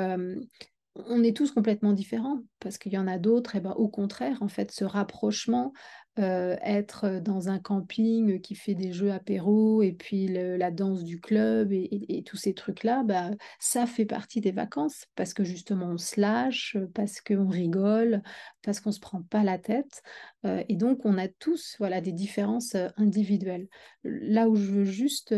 on 0.97 1.23
est 1.23 1.37
tous 1.37 1.51
complètement 1.51 1.93
différents 1.93 2.41
parce 2.61 2.79
qu'il 2.79 2.93
y 2.93 2.99
en 2.99 3.07
a 3.07 3.19
d'autres, 3.19 3.57
et 3.57 3.61
ben, 3.61 3.73
au 3.73 3.89
contraire, 3.89 4.43
en 4.43 4.49
fait, 4.49 4.71
ce 4.71 4.85
rapprochement, 4.85 5.73
euh, 6.21 6.57
être 6.63 7.21
dans 7.21 7.49
un 7.49 7.59
camping 7.59 8.41
qui 8.41 8.55
fait 8.55 8.75
des 8.75 8.93
jeux 8.93 9.11
apéro 9.11 9.83
et 9.83 9.93
puis 9.93 10.29
la 10.29 10.71
danse 10.71 11.03
du 11.03 11.21
club 11.21 11.73
et, 11.73 12.23
tous 12.25 12.37
ces 12.37 12.55
trucs-là, 12.55 13.03
bah, 13.03 13.31
ça 13.59 13.87
fait 13.87 14.05
partie 14.07 14.41
des 14.41 14.53
vacances 14.53 15.07
parce 15.17 15.35
que 15.35 15.43
justement 15.43 15.87
on 15.87 15.99
se 15.99 16.21
lâche, 16.21 16.77
parce 16.95 17.21
qu'on 17.21 17.49
rigole, 17.49 18.23
parce 18.63 18.79
qu'on 18.79 18.93
se 18.93 19.01
prend 19.01 19.23
pas 19.23 19.43
la 19.43 19.59
tête. 19.59 20.03
Euh, 20.47 20.63
et 20.69 20.77
donc 20.77 21.01
on 21.05 21.19
a 21.19 21.27
tous 21.27 21.75
voilà, 21.81 22.01
des 22.01 22.13
différences 22.13 22.77
euh, 22.77 22.89
individuelles. 22.97 23.67
Là 24.05 24.49
où 24.49 24.55
je 24.55 24.71
veux 24.71 24.85
juste 24.85 25.35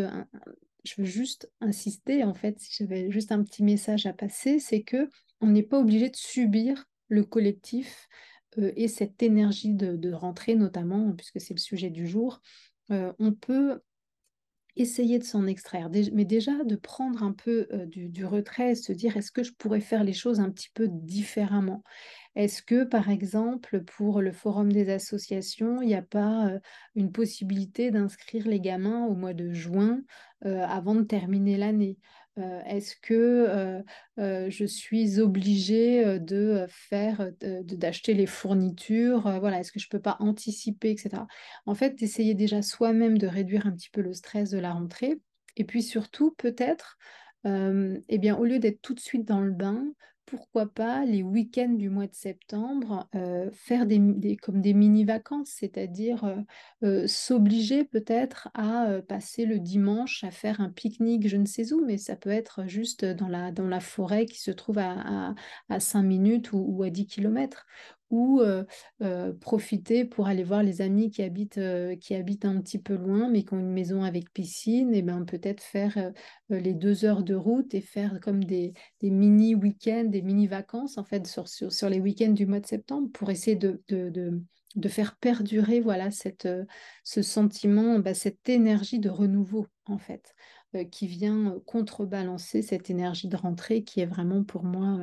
je 0.85 0.95
veux 0.99 1.07
juste 1.07 1.51
insister, 1.61 2.23
en 2.23 2.35
fait, 2.35 2.59
si 2.61 2.73
j'avais 2.79 3.11
juste 3.11 3.33
un 3.33 3.43
petit 3.43 3.65
message 3.65 4.07
à 4.07 4.13
passer, 4.13 4.59
c'est 4.59 4.83
que 4.83 5.11
on 5.41 5.49
n'est 5.49 5.63
pas 5.63 5.81
obligé 5.81 6.11
de 6.11 6.17
subir 6.17 6.85
le 7.09 7.25
collectif 7.25 8.09
et 8.59 8.89
cette 8.89 9.23
énergie 9.23 9.75
de, 9.75 10.13
rentrée 10.13 10.55
notamment, 10.55 11.13
puisque 11.13 11.41
c'est 11.41 11.55
le 11.55 11.61
sujet 11.61 11.91
du 11.91 12.07
jour. 12.07 12.41
Euh, 12.91 13.13
on 13.19 13.33
peut 13.33 13.81
essayer 14.77 15.19
de 15.19 15.25
s'en 15.25 15.47
extraire, 15.47 15.89
mais 16.13 16.25
déjà 16.25 16.53
de 16.65 16.77
prendre 16.77 17.23
un 17.23 17.33
peu 17.33 17.67
euh, 17.73 17.87
du, 17.87 18.25
retrait 18.27 18.73
et 18.73 18.75
se 18.75 18.93
dire 18.93 19.17
est-ce 19.17 19.33
que 19.33 19.43
je 19.43 19.53
pourrais 19.53 19.81
faire 19.81 20.05
les 20.05 20.13
choses 20.13 20.39
un 20.39 20.51
petit 20.51 20.69
peu 20.75 20.87
différemment? 20.89 21.83
Est-ce 22.35 22.63
que, 22.63 22.85
par 22.85 23.09
exemple, 23.09 23.83
pour 23.83 24.21
le 24.21 24.33
forum 24.33 24.71
des 24.71 24.91
associations, 24.91 25.81
il 25.81 25.89
n'y 25.89 25.95
a 25.95 26.03
pas 26.03 26.49
euh, 26.49 26.61
une 26.95 27.11
possibilité 27.11 27.91
d'inscrire 27.91 28.47
les 28.47 28.61
gamins 28.61 29.07
au 29.07 29.15
mois 29.15 29.33
de 29.33 29.53
juin 29.53 30.03
euh, 30.45 30.63
avant 30.67 30.95
de 30.95 31.03
terminer 31.03 31.57
l'année? 31.57 31.97
Euh, 32.39 32.63
Est-ce 32.65 32.97
que 32.97 33.83
je 34.17 34.65
suis 34.65 35.21
obligée 35.21 36.19
de 36.19 36.67
faire, 36.69 37.31
d'acheter 37.41 38.15
les 38.15 38.27
fournitures 38.27 39.23
Voilà, 39.41 39.61
est-ce 39.61 39.73
que 39.73 39.81
je 39.81 39.87
ne 39.87 39.91
peux 39.91 40.03
pas 40.03 40.17
anticiper, 40.21 40.91
etc. 40.91 41.27
En 41.67 41.75
fait, 41.75 41.95
d'essayer 41.97 42.35
déjà 42.35 42.63
soi-même 42.63 43.19
de 43.19 43.27
réduire 43.27 43.67
un 43.67 43.73
petit 43.73 43.91
peu 43.91 44.01
le 44.01 44.13
stress 44.13 44.51
de 44.51 44.59
la 44.59 44.73
rentrée. 44.73 45.21
Et 45.57 45.65
puis 45.65 45.83
surtout, 45.83 46.33
peut-être, 46.33 46.99
eh 47.45 48.33
au 48.33 48.45
lieu 48.45 48.59
d'être 48.59 48.83
tout 48.83 48.95
de 48.95 49.01
suite 49.01 49.25
dans 49.25 49.41
le 49.41 49.53
bain, 49.53 49.85
pourquoi 50.27 50.67
pas 50.67 51.05
les 51.05 51.23
week-ends 51.23 51.73
du 51.73 51.89
mois 51.89 52.09
de 52.09 52.15
septembre 52.15 53.09
euh, 53.15 53.49
faire 53.53 53.87
des, 53.87 54.37
comme 54.37 54.61
des 54.61 54.75
mini-vacances, 54.75 55.51
c'est-à-dire 55.51 56.25
euh, 56.25 56.37
euh, 56.83 57.07
s'obliger 57.07 57.85
peut-être 57.85 58.49
à 58.55 59.01
passer 59.09 59.47
le 59.47 59.61
dimanche 59.61 60.25
à 60.25 60.31
faire 60.31 60.61
un 60.61 60.71
pique-nique, 60.71 61.29
je 61.29 61.37
ne 61.37 61.47
sais 61.47 61.73
où, 61.73 61.85
mais 61.85 61.97
ça 61.97 62.17
peut 62.17 62.31
être 62.31 62.67
juste 62.67 63.05
dans 63.05 63.29
la, 63.29 63.81
forêt 63.81 64.27
qui 64.27 64.41
se 64.41 64.51
trouve 64.51 64.79
à, 64.79 65.35
à, 65.69 65.81
5 65.81 66.03
minutes 66.03 66.53
ou, 66.53 66.65
ou 66.67 66.83
à 66.83 66.91
10 66.91 67.07
kilomètres, 67.07 67.67
ou 68.11 68.41
profiter 69.41 70.05
pour 70.05 70.27
aller 70.29 70.45
voir 70.45 70.63
les 70.63 70.81
amis 70.81 71.11
qui 71.11 71.23
habitent, 71.23 71.61
qui 72.01 72.15
habitent 72.15 72.45
un 72.45 72.61
petit 72.61 72.79
peu 72.79 72.95
loin, 72.95 73.29
mais 73.29 73.43
qui 73.43 73.55
ont 73.55 73.59
une 73.59 73.73
maison 73.73 74.03
avec 74.03 74.33
piscine, 74.33 74.95
et 74.95 75.03
ben 75.03 75.25
peut-être 75.25 75.63
faire 75.63 76.13
les 76.49 76.75
deux 76.75 77.05
heures 77.05 77.23
de 77.23 77.35
route 77.35 77.75
et 77.75 77.81
faire 77.81 78.21
comme 78.21 78.45
des, 78.45 78.75
mini 79.03 79.55
week-ends, 79.55 80.05
des 80.05 80.23
mini 80.23 80.47
vacances 80.47 80.99
en 80.99 81.05
fait 81.05 81.27
sur, 81.27 81.49
sur, 81.49 81.73
sur, 81.73 81.89
les 81.89 82.01
week-ends 82.01 82.33
du 82.33 82.47
mois 82.47 82.61
de 82.61 82.67
septembre 82.67 83.11
pour 83.13 83.31
essayer 83.31 83.57
de, 83.57 83.83
de, 83.89 84.11
de, 84.11 84.41
de 84.77 84.89
faire 84.89 85.17
perdurer 85.17 85.81
voilà 85.81 86.11
cette, 86.11 86.49
ce 87.03 87.23
sentiment, 87.23 87.99
bah, 87.99 88.15
cette 88.15 88.49
énergie 88.49 88.99
de 89.01 89.09
renouveau 89.09 89.67
en 89.87 89.99
fait, 89.99 90.35
qui 90.91 91.07
vient 91.07 91.59
contrebalancer 91.65 92.63
cette 92.63 92.91
énergie 92.91 93.29
de 93.29 93.37
rentrée 93.37 93.83
qui 93.85 94.01
est 94.01 94.07
vraiment 94.07 94.45
pour 94.45 94.65
moi 94.65 94.99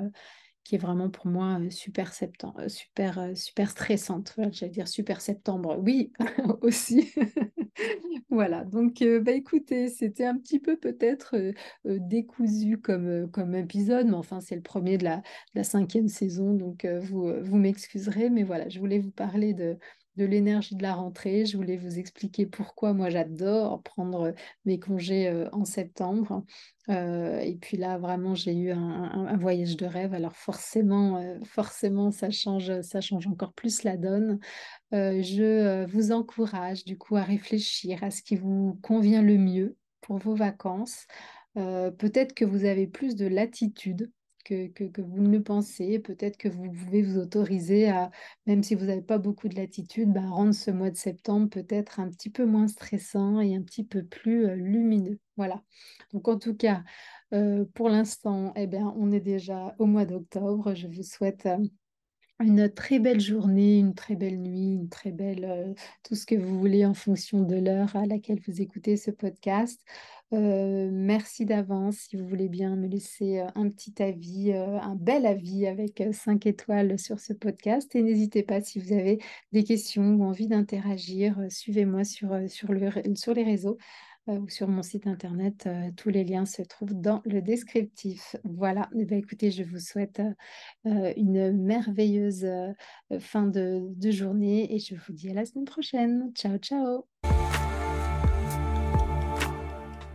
qui 0.64 0.76
est 0.76 0.78
vraiment 0.78 1.10
pour 1.10 1.28
moi 1.28 1.60
super 1.70 2.14
septembre, 2.14 2.68
super, 2.70 3.32
super 3.36 3.70
stressante. 3.70 4.36
J'allais 4.52 4.72
dire 4.72 4.88
super 4.88 5.22
septembre, 5.22 5.78
oui, 5.80 6.12
aussi. 6.62 7.12
voilà, 8.30 8.64
donc 8.64 9.04
bah, 9.22 9.32
écoutez, 9.32 9.90
c'était 9.90 10.26
un 10.26 10.38
petit 10.38 10.60
peu 10.60 10.78
peut-être 10.78 11.36
décousu 11.86 12.78
comme, 12.78 13.30
comme 13.32 13.56
épisode, 13.56 14.08
mais 14.08 14.14
enfin 14.14 14.40
c'est 14.42 14.56
le 14.56 14.62
premier 14.62 14.98
de 14.98 15.04
la, 15.04 15.18
de 15.18 15.24
la 15.56 15.64
cinquième 15.64 16.08
saison, 16.08 16.54
donc 16.54 16.86
vous, 16.86 17.34
vous 17.42 17.58
m'excuserez, 17.58 18.30
mais 18.30 18.44
voilà, 18.44 18.70
je 18.70 18.80
voulais 18.80 19.00
vous 19.00 19.12
parler 19.12 19.54
de, 19.54 19.78
de 20.18 20.26
l'énergie 20.26 20.76
de 20.76 20.84
la 20.84 20.94
rentrée. 20.94 21.46
Je 21.46 21.58
voulais 21.58 21.78
vous 21.78 22.00
expliquer 22.00 22.46
pourquoi 22.46 22.94
moi 22.94 23.10
j'adore 23.10 23.82
prendre 23.84 24.34
mes 24.66 24.80
congés 24.80 25.28
euh, 25.28 25.50
en 25.52 25.66
septembre. 25.66 26.44
Euh, 26.90 27.40
et 27.40 27.56
puis 27.56 27.78
là, 27.78 27.98
vraiment, 27.98 28.36
j'ai 28.36 28.54
eu 28.54 28.72
un, 28.72 29.38
voyage 29.38 29.78
de 29.78 29.86
rêve. 29.86 30.14
Alors 30.14 30.36
forcément, 30.36 31.18
euh, 31.18 31.40
forcément, 31.46 32.12
ça 32.12 32.30
change, 32.30 32.82
ça 32.82 33.02
change 33.02 33.28
encore 33.28 33.54
plus 33.54 33.84
la 33.84 33.98
donne. 33.98 34.40
je 34.92 35.86
vous 35.86 36.12
encourage 36.12 36.86
du 36.86 36.98
coup 36.98 37.16
à 37.16 37.24
réfléchir 37.24 38.04
à 38.04 38.12
ce 38.12 38.22
qui 38.22 38.36
vous 38.36 38.80
convient 38.84 39.22
le 39.22 39.38
mieux 39.38 39.78
pour 40.02 40.18
vos 40.18 40.36
vacances. 40.36 41.08
Peut-être 41.56 42.34
que 42.34 42.46
vous 42.46 42.66
avez 42.66 42.88
plus 42.88 43.16
de 43.16 43.28
latitude 43.28 44.12
que, 44.44 45.02
vous 45.02 45.22
ne 45.22 45.40
pensez. 45.40 46.00
Peut-être 46.00 46.38
que 46.38 46.50
vous 46.50 46.72
pouvez 46.72 47.02
vous 47.02 47.18
autoriser 47.18 47.90
à, 47.90 48.12
même 48.46 48.64
si 48.64 48.76
vous 48.76 48.86
n'avez 48.86 49.02
pas 49.02 49.18
beaucoup 49.18 49.48
de 49.48 49.56
latitude, 49.56 50.12
bah, 50.12 50.22
rendre 50.22 50.54
ce 50.54 50.72
mois 50.72 50.92
de 50.92 50.98
septembre 50.98 51.50
peut-être 51.50 52.00
un 52.00 52.10
petit 52.10 52.30
peu 52.30 52.46
moins 52.46 52.68
stressant 52.68 53.40
et 53.40 53.56
un 53.56 53.62
petit 53.62 53.84
peu 53.84 54.04
plus 54.04 54.46
euh, 54.46 54.56
lumineux. 54.56 55.20
Voilà. 55.38 55.62
Donc 56.14 56.28
en 56.28 56.38
tout 56.38 56.56
cas, 56.56 56.84
euh, 57.34 57.66
pour 57.74 57.90
l'instant, 57.90 58.54
eh 58.56 58.68
bien, 58.68 58.94
on 58.98 59.12
est 59.12 59.20
déjà 59.20 59.76
au 59.80 59.86
mois 59.86 60.06
d'octobre. 60.06 60.76
Je 60.76 60.88
vous 60.88 61.04
souhaite... 61.04 61.46
Euh, 61.46 61.58
une 62.40 62.70
très 62.70 63.00
belle 63.00 63.20
journée, 63.22 63.80
une 63.80 63.94
très 63.94 64.16
belle 64.16 64.40
nuit, 64.40 64.76
une 64.76 64.90
très 64.90 65.12
belle, 65.12 65.76
tout 66.04 66.16
ce 66.16 66.26
que 66.26 66.36
vous 66.36 66.60
voulez 66.60 66.86
en 66.86 66.94
fonction 66.94 67.44
de 67.44 67.56
l'heure 67.56 67.96
à 67.96 68.06
laquelle 68.06 68.40
vous 68.46 68.62
écoutez 68.62 68.98
ce 68.98 69.12
podcast. 69.12 69.80
Euh, 70.34 70.90
merci 70.92 71.46
d'avance 71.46 71.98
si 72.10 72.16
vous 72.18 72.28
voulez 72.28 72.50
bien 72.50 72.76
me 72.76 72.88
laisser 72.88 73.40
euh, 73.40 73.48
un 73.54 73.70
petit 73.70 74.02
avis, 74.02 74.52
euh, 74.52 74.80
un 74.80 74.96
bel 74.96 75.28
avis 75.28 75.68
avec 75.68 76.04
5 76.12 76.48
étoiles 76.48 76.98
sur 76.98 77.20
ce 77.20 77.34
podcast. 77.34 77.96
Et 77.96 78.02
n'hésitez 78.02 78.42
pas 78.42 78.60
si 78.60 78.80
vous 78.80 78.94
avez 78.94 79.20
des 79.52 79.64
questions 79.64 80.16
ou 80.16 80.24
envie 80.24 80.48
d'interagir, 80.48 81.38
suivez-moi 81.50 82.04
sur 82.04 82.34
les 82.74 83.44
réseaux 83.44 83.78
ou 84.28 84.48
sur 84.50 84.68
mon 84.68 84.84
site 84.84 85.08
internet. 85.08 85.68
tous 85.98 86.10
les 86.10 86.24
liens 86.24 86.46
se 86.46 86.62
trouvent 86.62 86.94
dans 86.94 87.22
le 87.26 87.42
descriptif. 87.42 88.36
Voilà, 88.44 88.90
eh 88.98 89.06
bien, 89.06 89.18
écoutez, 89.18 89.52
je 89.52 89.64
vous 89.64 89.80
souhaite 89.80 90.22
une 90.86 91.52
merveilleuse 91.52 92.48
fin 93.20 93.48
de, 93.48 93.82
de 93.96 94.12
journée 94.12 94.74
et 94.74 94.80
je 94.80 94.96
vous 94.96 95.14
dis 95.14 95.30
à 95.30 95.34
la 95.34 95.46
semaine 95.46 95.66
prochaine. 95.66 96.32
Ciao, 96.36 96.58
ciao 96.58 97.06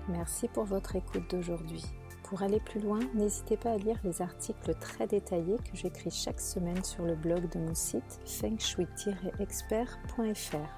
Merci 0.08 0.48
pour 0.48 0.64
votre 0.64 0.96
écoute 0.96 1.30
d'aujourd'hui. 1.30 1.84
Pour 2.24 2.42
aller 2.42 2.60
plus 2.60 2.80
loin, 2.80 2.98
n'hésitez 3.14 3.56
pas 3.56 3.72
à 3.72 3.78
lire 3.78 3.98
les 4.04 4.20
articles 4.20 4.74
très 4.80 5.06
détaillés 5.06 5.56
que 5.56 5.74
j'écris 5.74 6.10
chaque 6.10 6.40
semaine 6.40 6.84
sur 6.84 7.04
le 7.04 7.14
blog 7.14 7.48
de 7.50 7.58
mon 7.58 7.74
site 7.74 8.20
fengshui-expert.fr. 8.26 10.77